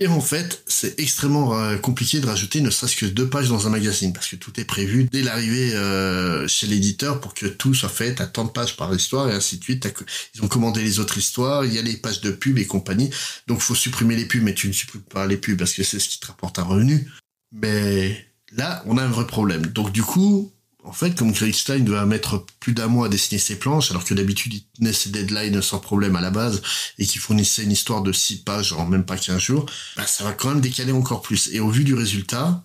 Et 0.00 0.08
en 0.08 0.20
fait, 0.20 0.64
c'est 0.66 0.98
extrêmement 0.98 1.56
euh, 1.56 1.76
compliqué 1.76 2.18
de 2.18 2.26
rajouter 2.26 2.60
ne 2.60 2.70
serait-ce 2.70 2.96
que 2.96 3.06
deux 3.06 3.28
pages 3.28 3.48
dans 3.48 3.68
un 3.68 3.70
magazine, 3.70 4.12
parce 4.12 4.26
que 4.26 4.34
tout 4.34 4.58
est 4.58 4.64
prévu 4.64 5.04
dès 5.04 5.22
l'arrivée 5.22 5.72
euh, 5.74 6.48
chez 6.48 6.66
l'éditeur 6.66 7.20
pour 7.20 7.32
que 7.32 7.46
tout 7.46 7.74
soit 7.74 7.88
fait 7.88 8.20
à 8.20 8.26
tant 8.26 8.44
de 8.44 8.50
pages 8.50 8.76
par 8.76 8.92
histoire 8.92 9.30
et 9.30 9.32
ainsi 9.32 9.58
de 9.58 9.62
suite. 9.62 9.86
Ils 10.34 10.42
ont 10.42 10.48
commandé 10.48 10.82
les 10.82 10.98
autres 10.98 11.16
histoires, 11.16 11.64
il 11.64 11.72
y 11.72 11.78
a 11.78 11.82
les 11.82 11.96
pages 11.96 12.20
de 12.22 12.32
pub 12.32 12.58
et 12.58 12.66
compagnie, 12.66 13.10
donc 13.46 13.60
faut 13.60 13.76
supprimer 13.76 14.16
les 14.16 14.24
pubs, 14.24 14.42
mais 14.42 14.54
tu 14.54 14.66
ne 14.66 14.72
supprimes 14.72 15.02
pas 15.02 15.28
les 15.28 15.36
pubs 15.36 15.56
parce 15.56 15.74
que 15.74 15.84
c'est 15.84 16.00
ce 16.00 16.08
qui 16.08 16.18
te 16.18 16.26
rapporte 16.26 16.58
un 16.58 16.64
revenu. 16.64 17.08
Mais 17.52 18.26
là, 18.50 18.82
on 18.86 18.98
a 18.98 19.02
un 19.04 19.10
vrai 19.10 19.28
problème. 19.28 19.66
Donc 19.66 19.92
du 19.92 20.02
coup, 20.02 20.52
en 20.84 20.92
fait, 20.92 21.16
comme 21.16 21.32
Craig 21.32 21.54
Stein 21.54 21.80
doit 21.80 22.04
mettre 22.04 22.44
plus 22.60 22.74
d'un 22.74 22.88
mois 22.88 23.06
à 23.06 23.08
dessiner 23.08 23.38
ses 23.38 23.58
planches, 23.58 23.90
alors 23.90 24.04
que 24.04 24.12
d'habitude 24.12 24.54
il 24.54 24.64
tenait 24.76 24.92
ses 24.92 25.10
deadlines 25.10 25.62
sans 25.62 25.78
problème 25.78 26.14
à 26.14 26.20
la 26.20 26.30
base 26.30 26.62
et 26.98 27.06
qu'il 27.06 27.20
fournissait 27.20 27.64
une 27.64 27.72
histoire 27.72 28.02
de 28.02 28.12
6 28.12 28.42
pages 28.42 28.72
en 28.72 28.86
même 28.86 29.04
pas 29.04 29.16
15 29.16 29.40
jours, 29.40 29.66
bah, 29.96 30.06
ça 30.06 30.24
va 30.24 30.32
quand 30.32 30.50
même 30.50 30.60
décaler 30.60 30.92
encore 30.92 31.22
plus. 31.22 31.48
Et 31.52 31.60
au 31.60 31.70
vu 31.70 31.84
du 31.84 31.94
résultat, 31.94 32.64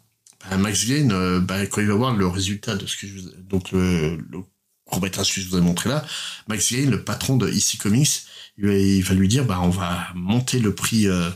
bah, 0.50 0.58
Max 0.58 0.86
Gain, 0.86 1.12
euh, 1.12 1.40
bah, 1.40 1.66
quand 1.66 1.80
il 1.82 1.88
va 1.88 1.96
voir 1.96 2.14
le 2.14 2.28
résultat 2.28 2.76
de 2.76 2.86
ce 2.86 2.98
que 2.98 3.08
je 3.08 3.14
vous... 3.14 3.30
donc 3.50 3.72
le, 3.72 4.18
le 4.18 4.40
je 4.92 5.48
vous 5.48 5.58
ai 5.58 5.62
montré 5.62 5.88
là, 5.88 6.04
Max 6.48 6.74
Gain, 6.74 6.90
le 6.90 7.04
patron 7.04 7.38
de 7.38 7.48
EC 7.48 7.78
Comics, 7.78 8.24
il 8.58 9.04
va, 9.04 9.14
lui 9.14 9.28
dire, 9.28 9.46
bah, 9.46 9.60
on 9.62 9.70
va 9.70 10.08
monter 10.16 10.60
le 10.60 10.74
prix 10.74 11.08
euh, 11.08 11.30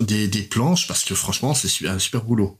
des, 0.00 0.26
des 0.26 0.42
planches 0.42 0.88
parce 0.88 1.04
que 1.04 1.14
franchement, 1.14 1.54
c'est 1.54 1.86
un 1.86 1.98
super 1.98 2.24
boulot. 2.24 2.58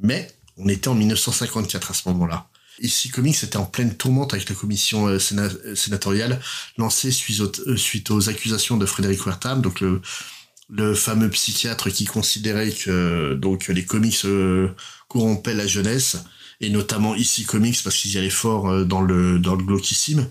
Mais 0.00 0.26
on 0.56 0.68
était 0.68 0.88
en 0.88 0.94
1954 0.94 1.90
à 1.90 1.94
ce 1.94 2.08
moment-là. 2.08 2.48
Ici 2.82 3.10
Comics 3.10 3.44
était 3.44 3.58
en 3.58 3.64
pleine 3.64 3.94
tourmente 3.94 4.34
avec 4.34 4.48
la 4.48 4.56
commission 4.56 5.06
euh, 5.06 5.18
sénatoriale 5.20 6.40
lancée 6.76 7.12
suite 7.12 7.40
aux, 7.40 7.52
euh, 7.68 7.76
suite 7.76 8.10
aux, 8.10 8.28
accusations 8.28 8.76
de 8.76 8.86
Frédéric 8.86 9.24
Wertham, 9.24 9.62
donc 9.62 9.80
le, 9.80 10.94
fameux 10.94 11.30
psychiatre 11.30 11.90
qui 11.90 12.06
considérait 12.06 12.72
que 12.72 13.38
les 13.68 13.84
comics 13.84 14.24
euh, 14.24 14.68
corrompaient 15.06 15.54
la 15.54 15.66
jeunesse 15.66 16.16
et 16.60 16.70
notamment 16.70 17.14
ici 17.14 17.44
Comics 17.44 17.78
parce 17.84 17.96
qu'ils 17.96 18.12
y 18.12 18.18
allaient 18.18 18.30
fort 18.30 18.84
dans 18.84 19.00
le 19.00 19.38
dans 19.38 19.54
le 19.54 19.62
glauquissime. 19.62 20.26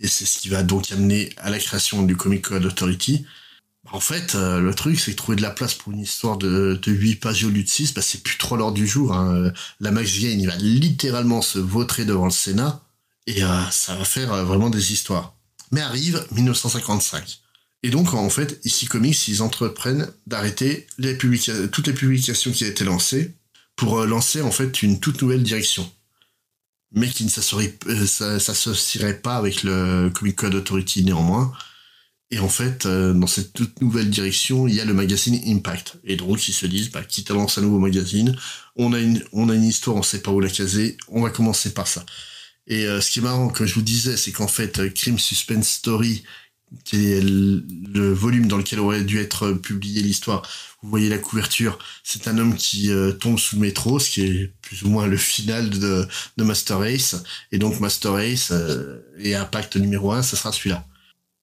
Et 0.00 0.06
c'est 0.06 0.26
ce 0.26 0.38
qui 0.38 0.48
va 0.48 0.62
donc 0.62 0.92
amener 0.92 1.30
à 1.38 1.50
la 1.50 1.58
création 1.58 2.02
du 2.02 2.16
Comic 2.16 2.42
Code 2.42 2.66
Authority 2.66 3.24
en 3.92 4.00
fait, 4.00 4.34
euh, 4.34 4.60
le 4.60 4.74
truc, 4.74 5.00
c'est 5.00 5.12
que 5.12 5.16
trouver 5.16 5.36
de 5.36 5.42
la 5.42 5.50
place 5.50 5.74
pour 5.74 5.92
une 5.92 6.00
histoire 6.00 6.36
de, 6.36 6.78
de 6.80 6.92
8 6.92 7.16
pages 7.16 7.44
au 7.44 7.50
lieu 7.50 7.62
de 7.62 7.68
6, 7.68 7.94
bah, 7.94 8.02
c'est 8.02 8.22
plus 8.22 8.36
trop 8.36 8.56
l'heure 8.56 8.72
du 8.72 8.86
jour. 8.86 9.14
Hein. 9.14 9.52
La 9.80 9.90
Max 9.90 10.18
Gain, 10.18 10.36
il 10.38 10.46
va 10.46 10.56
littéralement 10.56 11.40
se 11.42 11.58
vautrer 11.58 12.04
devant 12.04 12.26
le 12.26 12.30
Sénat, 12.30 12.82
et 13.26 13.42
euh, 13.42 13.70
ça 13.70 13.94
va 13.94 14.04
faire 14.04 14.32
euh, 14.32 14.44
vraiment 14.44 14.70
des 14.70 14.92
histoires. 14.92 15.34
Mais 15.72 15.80
arrive 15.80 16.26
1955. 16.32 17.40
Et 17.82 17.90
donc, 17.90 18.12
en 18.12 18.28
fait, 18.30 18.60
ici 18.64 18.86
Comics, 18.86 19.28
ils 19.28 19.42
entreprennent 19.42 20.10
d'arrêter 20.26 20.86
toutes 21.72 21.86
les 21.86 21.92
publications 21.92 22.50
qui 22.50 22.64
été 22.64 22.84
lancées 22.84 23.36
pour 23.76 24.04
lancer, 24.04 24.42
en 24.42 24.50
fait, 24.50 24.82
une 24.82 24.98
toute 24.98 25.22
nouvelle 25.22 25.44
direction. 25.44 25.88
Mais 26.92 27.08
qui 27.08 27.24
ne 27.24 27.28
s'associerait 27.28 29.20
pas 29.20 29.36
avec 29.36 29.62
le 29.62 30.10
Comic 30.12 30.36
Code 30.36 30.56
Authority 30.56 31.04
néanmoins, 31.04 31.52
et 32.30 32.38
en 32.40 32.48
fait, 32.48 32.84
euh, 32.84 33.14
dans 33.14 33.26
cette 33.26 33.54
toute 33.54 33.80
nouvelle 33.80 34.10
direction, 34.10 34.68
il 34.68 34.74
y 34.74 34.80
a 34.80 34.84
le 34.84 34.92
magazine 34.92 35.40
Impact. 35.46 35.96
Et 36.04 36.16
donc, 36.16 36.46
ils 36.48 36.52
se 36.52 36.66
disent, 36.66 36.90
bah, 36.90 37.02
quitte 37.02 37.30
à 37.30 37.34
lancer 37.34 37.60
un 37.60 37.64
nouveau 37.64 37.78
magazine, 37.78 38.36
on 38.76 38.92
a 38.92 39.00
une, 39.00 39.24
on 39.32 39.48
a 39.48 39.54
une 39.54 39.64
histoire, 39.64 39.96
on 39.96 40.02
sait 40.02 40.20
pas 40.20 40.30
où 40.30 40.40
la 40.40 40.50
caser, 40.50 40.98
on 41.08 41.22
va 41.22 41.30
commencer 41.30 41.72
par 41.72 41.86
ça. 41.86 42.04
Et 42.66 42.86
euh, 42.86 43.00
ce 43.00 43.10
qui 43.10 43.20
est 43.20 43.22
marrant, 43.22 43.48
comme 43.48 43.66
je 43.66 43.74
vous 43.74 43.82
disais, 43.82 44.18
c'est 44.18 44.32
qu'en 44.32 44.46
fait, 44.46 44.78
euh, 44.78 44.90
Crime 44.90 45.18
Suspense 45.18 45.68
Story, 45.68 46.22
qui 46.84 47.12
est 47.12 47.22
le, 47.22 48.12
volume 48.12 48.46
dans 48.46 48.58
lequel 48.58 48.80
aurait 48.80 49.04
dû 49.04 49.18
être 49.18 49.52
publiée 49.52 50.02
l'histoire, 50.02 50.46
vous 50.82 50.90
voyez 50.90 51.08
la 51.08 51.16
couverture, 51.16 51.78
c'est 52.04 52.28
un 52.28 52.36
homme 52.36 52.54
qui 52.54 52.90
tombe 53.20 53.38
sous 53.38 53.56
le 53.56 53.62
métro, 53.62 53.98
ce 53.98 54.10
qui 54.10 54.20
est 54.20 54.52
plus 54.60 54.82
ou 54.82 54.90
moins 54.90 55.06
le 55.06 55.16
final 55.16 55.70
de, 55.70 56.06
de 56.36 56.44
Master 56.44 56.78
Race. 56.78 57.16
Et 57.52 57.58
donc, 57.58 57.80
Master 57.80 58.12
Race 58.12 58.52
et 59.18 59.34
Impact 59.34 59.76
numéro 59.76 60.12
1, 60.12 60.22
ça 60.22 60.36
sera 60.36 60.52
celui-là. 60.52 60.86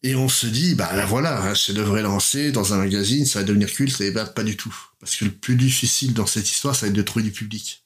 Et 0.04 0.16
on 0.16 0.30
se 0.30 0.46
dit, 0.46 0.76
bah 0.76 1.06
voilà, 1.08 1.42
hein, 1.42 1.54
c'est 1.56 1.74
devrait 1.74 2.04
lancer 2.04 2.52
dans 2.52 2.74
un 2.74 2.78
magazine, 2.78 3.26
ça 3.26 3.40
va 3.40 3.46
devenir 3.46 3.72
culte, 3.72 4.00
et 4.02 4.12
bah 4.12 4.26
pas 4.26 4.44
du 4.44 4.56
tout. 4.56 4.76
Parce 5.00 5.16
que 5.16 5.26
le 5.26 5.32
plus 5.32 5.56
difficile 5.56 6.14
dans 6.14 6.28
cette 6.28 6.50
histoire, 6.50 6.76
ça 6.76 6.86
va 6.86 6.90
être 6.90 6.96
de 6.96 7.02
trouver 7.02 7.24
du 7.24 7.32
public. 7.32 7.82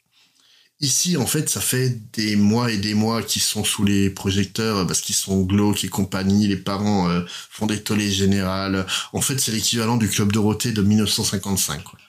Ici, 0.82 1.18
en 1.18 1.26
fait, 1.26 1.50
ça 1.50 1.60
fait 1.60 1.90
des 2.14 2.38
mois 2.38 2.72
et 2.72 2.78
des 2.78 2.94
mois 2.94 3.22
qu'ils 3.22 3.42
sont 3.42 3.66
sous 3.66 3.84
les 3.84 4.10
projecteurs 4.10 4.88
parce 4.88 5.02
qu'ils 5.02 5.16
sont 5.16 5.42
glauques 5.42 5.84
et 5.84 5.90
compagnie. 5.90 6.48
Les 6.48 6.56
parents 6.56 7.10
euh, 7.10 7.22
font 7.28 7.66
des 7.66 7.84
tollés 7.84 8.12
générales. 8.12 8.86
En 9.12 9.20
fait, 9.20 9.40
c'est 9.40 9.52
l'équivalent 9.52 9.98
du 9.98 10.08
club 10.08 10.32
Dorothée 10.32 10.72
de 10.72 10.82
1955. 10.82 11.84
Quoi. 11.84 12.00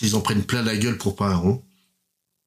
Ils 0.00 0.14
en 0.14 0.20
prennent 0.20 0.44
plein 0.44 0.62
la 0.62 0.76
gueule 0.76 0.96
pour 0.96 1.16
pas 1.16 1.26
un 1.26 1.36
rond. 1.36 1.62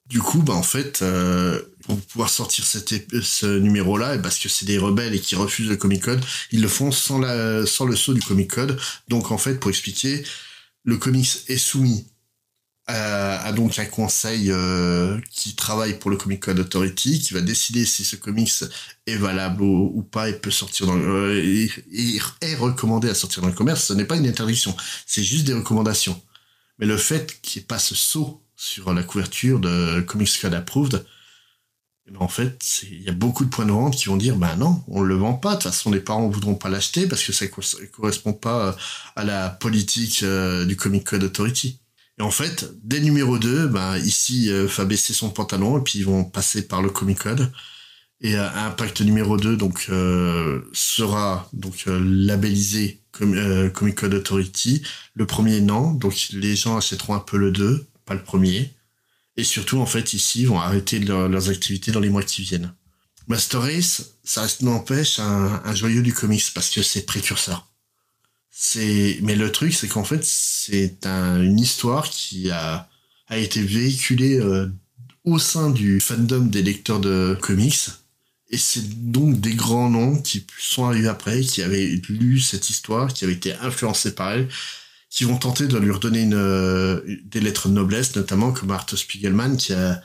Du 0.07 0.19
coup, 0.19 0.41
bah 0.41 0.53
en 0.53 0.63
fait, 0.63 1.01
euh, 1.01 1.61
pour 1.83 1.99
pouvoir 1.99 2.29
sortir 2.29 2.65
ce 2.65 3.59
numéro-là, 3.59 4.17
parce 4.17 4.39
que 4.39 4.49
c'est 4.49 4.65
des 4.65 4.77
rebelles 4.77 5.15
et 5.15 5.19
qui 5.19 5.35
refusent 5.35 5.69
le 5.69 5.77
Comic 5.77 6.03
Code, 6.03 6.23
ils 6.51 6.61
le 6.61 6.67
font 6.67 6.91
sans, 6.91 7.19
le 7.19 7.65
saut 7.65 8.13
du 8.13 8.21
Comic 8.21 8.49
Code. 8.49 8.79
Donc 9.07 9.31
en 9.31 9.37
fait, 9.37 9.55
pour 9.55 9.69
expliquer, 9.69 10.23
le 10.83 10.97
comics 10.97 11.29
est 11.47 11.57
soumis 11.57 12.05
à, 12.87 13.51
donc 13.53 13.79
un 13.79 13.85
conseil 13.85 14.51
euh, 14.51 15.17
qui 15.31 15.55
travaille 15.55 15.97
pour 15.99 16.11
le 16.11 16.17
Comic 16.17 16.41
Code 16.41 16.59
Authority, 16.59 17.21
qui 17.21 17.33
va 17.33 17.39
décider 17.39 17.85
si 17.85 18.03
ce 18.03 18.17
comics 18.17 18.51
est 19.07 19.15
valable 19.15 19.61
ou, 19.61 20.03
pas 20.03 20.29
et 20.29 20.33
peut 20.33 20.51
sortir 20.51 20.87
dans 20.87 20.95
le, 20.95 21.37
et, 21.37 21.71
est 22.41 22.55
recommandé 22.55 23.09
à 23.09 23.15
sortir 23.15 23.41
dans 23.41 23.47
le 23.47 23.53
commerce. 23.53 23.85
Ce 23.85 23.93
n'est 23.93 24.05
pas 24.05 24.17
une 24.17 24.27
interdiction, 24.27 24.75
c'est 25.05 25.23
juste 25.23 25.45
des 25.45 25.53
recommandations. 25.53 26.21
Mais 26.79 26.85
le 26.85 26.97
fait 26.97 27.39
qu'il 27.41 27.59
n'y 27.59 27.63
ait 27.63 27.67
pas 27.67 27.79
ce 27.79 27.95
saut 27.95 28.41
sur 28.55 28.93
la 28.93 29.03
couverture 29.03 29.59
de 29.59 30.01
Comics 30.01 30.39
Code 30.41 30.53
Approved, 30.53 31.05
ben, 32.05 32.17
en 32.19 32.27
fait, 32.27 32.81
il 32.83 33.01
y 33.01 33.09
a 33.09 33.13
beaucoup 33.13 33.45
de 33.45 33.49
points 33.49 33.65
de 33.65 33.71
vente 33.71 33.95
qui 33.95 34.05
vont 34.05 34.17
dire, 34.17 34.35
ben 34.35 34.55
non, 34.57 34.83
on 34.87 35.01
le 35.01 35.15
vend 35.15 35.33
pas. 35.33 35.51
De 35.51 35.55
toute 35.55 35.63
façon, 35.63 35.91
les 35.91 36.01
parents 36.01 36.27
voudront 36.27 36.55
pas 36.55 36.69
l'acheter 36.69 37.07
parce 37.07 37.23
que 37.23 37.31
ça, 37.31 37.45
ne 37.45 37.85
correspond 37.87 38.33
pas 38.33 38.67
euh, 38.67 38.71
à 39.15 39.23
la 39.23 39.49
politique 39.49 40.21
euh, 40.23 40.65
du 40.65 40.75
Comic 40.75 41.05
Code 41.05 41.23
Authority. 41.23 41.79
Et 42.19 42.21
en 42.21 42.31
fait, 42.31 42.71
dès 42.83 42.99
numéro 42.99 43.39
2, 43.39 43.67
ben 43.67 43.97
ici, 43.97 44.51
euh, 44.51 44.67
va 44.67 44.85
baisser 44.85 45.13
son 45.13 45.29
pantalon 45.29 45.79
et 45.79 45.81
puis 45.81 45.99
ils 45.99 46.05
vont 46.05 46.25
passer 46.25 46.67
par 46.67 46.81
le 46.81 46.89
Comic 46.89 47.19
Code. 47.19 47.51
Et 48.21 48.35
euh, 48.35 48.49
Impact 48.51 49.01
numéro 49.01 49.37
2 49.37 49.57
donc 49.57 49.89
sera 50.73 51.49
donc 51.53 51.85
labellisé 51.87 53.01
comme 53.11 53.71
Comic 53.71 53.95
Code 53.95 54.13
Authority. 54.13 54.83
Le 55.13 55.25
premier 55.25 55.61
non, 55.61 55.91
donc 55.93 56.29
les 56.31 56.55
gens 56.55 56.77
achèteront 56.77 57.15
un 57.15 57.19
peu 57.19 57.37
le 57.37 57.51
2, 57.51 57.85
pas 58.05 58.13
le 58.13 58.23
premier. 58.23 58.73
Et 59.37 59.43
surtout, 59.43 59.79
en 59.79 59.85
fait, 59.85 60.13
ici, 60.13 60.41
ils 60.41 60.47
vont 60.47 60.59
arrêter 60.59 60.99
leurs 60.99 61.49
activités 61.49 61.91
dans 61.91 61.99
les 61.99 62.09
mois 62.09 62.23
qui 62.23 62.43
viennent. 62.43 62.73
Master 63.27 63.61
Race, 63.61 64.15
ça 64.23 64.45
n'empêche 64.61 65.19
un, 65.19 65.61
un 65.63 65.75
joyau 65.75 66.01
du 66.01 66.13
comics 66.13 66.43
parce 66.53 66.69
que 66.69 66.81
c'est 66.81 67.05
précurseur. 67.05 67.67
C'est, 68.51 69.17
mais 69.21 69.35
le 69.35 69.51
truc, 69.51 69.73
c'est 69.73 69.87
qu'en 69.87 70.03
fait, 70.03 70.23
c'est 70.23 71.05
une 71.05 71.59
histoire 71.59 72.09
qui 72.09 72.51
a, 72.51 72.87
a 73.27 73.37
été 73.37 73.61
véhiculée 73.63 74.39
euh, 74.39 74.67
au 75.23 75.39
sein 75.39 75.71
du 75.71 75.99
fandom 75.99 76.45
des 76.45 76.61
lecteurs 76.61 76.99
de 76.99 77.37
comics. 77.41 77.89
Et 78.49 78.57
c'est 78.57 79.11
donc 79.11 79.39
des 79.39 79.55
grands 79.55 79.89
noms 79.89 80.21
qui 80.21 80.45
sont 80.59 80.85
arrivés 80.85 81.07
après, 81.07 81.41
qui 81.41 81.63
avaient 81.63 81.99
lu 82.09 82.39
cette 82.39 82.69
histoire, 82.69 83.11
qui 83.11 83.23
avaient 83.23 83.33
été 83.33 83.53
influencés 83.55 84.13
par 84.13 84.33
elle, 84.33 84.47
qui 85.13 85.25
vont 85.25 85.37
tenter 85.37 85.67
de 85.67 85.77
lui 85.77 85.91
redonner 85.91 86.23
une, 86.23 86.33
euh, 86.33 86.99
des 87.25 87.39
lettres 87.39 87.69
de 87.69 87.73
noblesse, 87.73 88.15
notamment 88.15 88.51
comme 88.51 88.71
Art 88.71 88.89
Spiegelman 88.89 89.57
qui 89.57 89.71
a, 89.71 90.01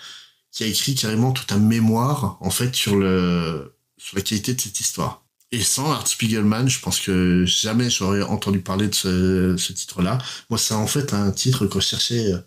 qui 0.53 0.65
a 0.65 0.67
écrit 0.67 0.95
carrément 0.95 1.33
tout 1.33 1.47
un 1.49 1.59
mémoire 1.59 2.37
en 2.43 2.51
fait 2.51 2.75
sur 2.75 2.95
le 2.95 3.75
sur 3.97 4.17
la 4.19 4.23
qualité 4.23 4.53
de 4.53 4.61
cette 4.61 4.79
histoire. 4.79 5.25
Et 5.51 5.63
sans 5.63 5.91
Art 5.91 6.07
Spiegelman, 6.07 6.69
je 6.69 6.79
pense 6.81 7.01
que 7.01 7.47
jamais 7.47 7.89
j'aurais 7.89 8.21
entendu 8.21 8.61
parler 8.61 8.87
de 8.89 8.95
ce, 8.95 9.57
ce 9.57 9.73
titre-là. 9.73 10.19
Moi, 10.51 10.59
c'est 10.59 10.75
en 10.75 10.87
fait 10.87 11.15
un 11.15 11.31
titre 11.31 11.67
que 11.67 11.81
je 11.81 11.87
cherchais 11.87 12.33
euh, 12.35 12.39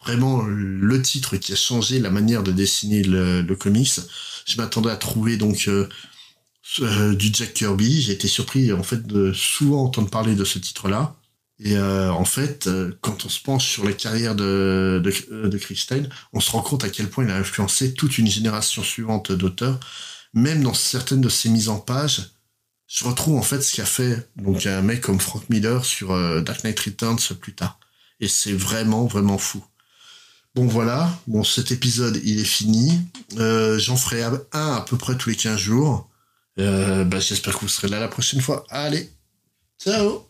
vraiment 0.00 0.42
le 0.42 1.02
titre 1.02 1.36
qui 1.36 1.52
a 1.52 1.56
changé 1.56 1.98
la 1.98 2.10
manière 2.10 2.44
de 2.44 2.52
dessiner 2.52 3.02
le, 3.02 3.42
le 3.42 3.56
comics. 3.56 4.00
Je 4.46 4.56
m'attendais 4.56 4.90
à 4.90 4.96
trouver 4.96 5.36
donc 5.36 5.68
euh, 5.68 5.88
du 7.14 7.30
Jack 7.34 7.54
Kirby. 7.54 8.02
J'ai 8.02 8.12
été 8.12 8.28
surpris 8.28 8.72
en 8.72 8.84
fait 8.84 9.04
de 9.04 9.32
souvent 9.32 9.82
entendre 9.82 10.10
parler 10.10 10.36
de 10.36 10.44
ce 10.44 10.60
titre-là. 10.60 11.16
Et 11.60 11.76
euh, 11.76 12.12
en 12.12 12.24
fait, 12.24 12.68
euh, 12.68 12.96
quand 13.00 13.24
on 13.24 13.28
se 13.28 13.40
penche 13.40 13.68
sur 13.68 13.84
la 13.84 13.92
carrière 13.92 14.36
de, 14.36 15.00
de, 15.02 15.12
euh, 15.32 15.48
de 15.48 15.58
Stein, 15.74 16.04
on 16.32 16.40
se 16.40 16.50
rend 16.52 16.62
compte 16.62 16.84
à 16.84 16.88
quel 16.88 17.08
point 17.08 17.24
il 17.24 17.30
a 17.30 17.36
influencé 17.36 17.94
toute 17.94 18.18
une 18.18 18.28
génération 18.28 18.82
suivante 18.82 19.32
d'auteurs. 19.32 19.80
Même 20.34 20.62
dans 20.62 20.74
certaines 20.74 21.20
de 21.20 21.28
ses 21.28 21.48
mises 21.48 21.68
en 21.68 21.80
page, 21.80 22.30
je 22.86 23.04
retrouve 23.04 23.36
en 23.36 23.42
fait 23.42 23.60
ce 23.60 23.74
qu'a 23.74 23.84
fait 23.84 24.30
donc 24.36 24.66
un 24.66 24.82
mec 24.82 25.00
comme 25.00 25.20
Frank 25.20 25.48
Miller 25.50 25.84
sur 25.84 26.08
Dark 26.42 26.64
Knight 26.64 26.78
Returns 26.78 27.18
plus 27.40 27.54
tard. 27.54 27.78
Et 28.20 28.28
c'est 28.28 28.52
vraiment, 28.52 29.06
vraiment 29.06 29.38
fou. 29.38 29.64
Bon 30.54 30.66
voilà, 30.66 31.10
bon 31.26 31.44
cet 31.44 31.70
épisode 31.70 32.20
il 32.24 32.40
est 32.40 32.44
fini. 32.44 33.00
J'en 33.36 33.96
ferai 33.96 34.22
un 34.22 34.38
à 34.52 34.84
peu 34.88 34.96
près 34.96 35.16
tous 35.16 35.30
les 35.30 35.36
15 35.36 35.58
jours. 35.58 36.08
Bah, 36.56 37.20
J'espère 37.20 37.54
que 37.54 37.60
vous 37.60 37.68
serez 37.68 37.88
là 37.88 38.00
la 38.00 38.08
prochaine 38.08 38.40
fois. 38.40 38.64
Allez, 38.70 39.10
ciao 39.82 40.27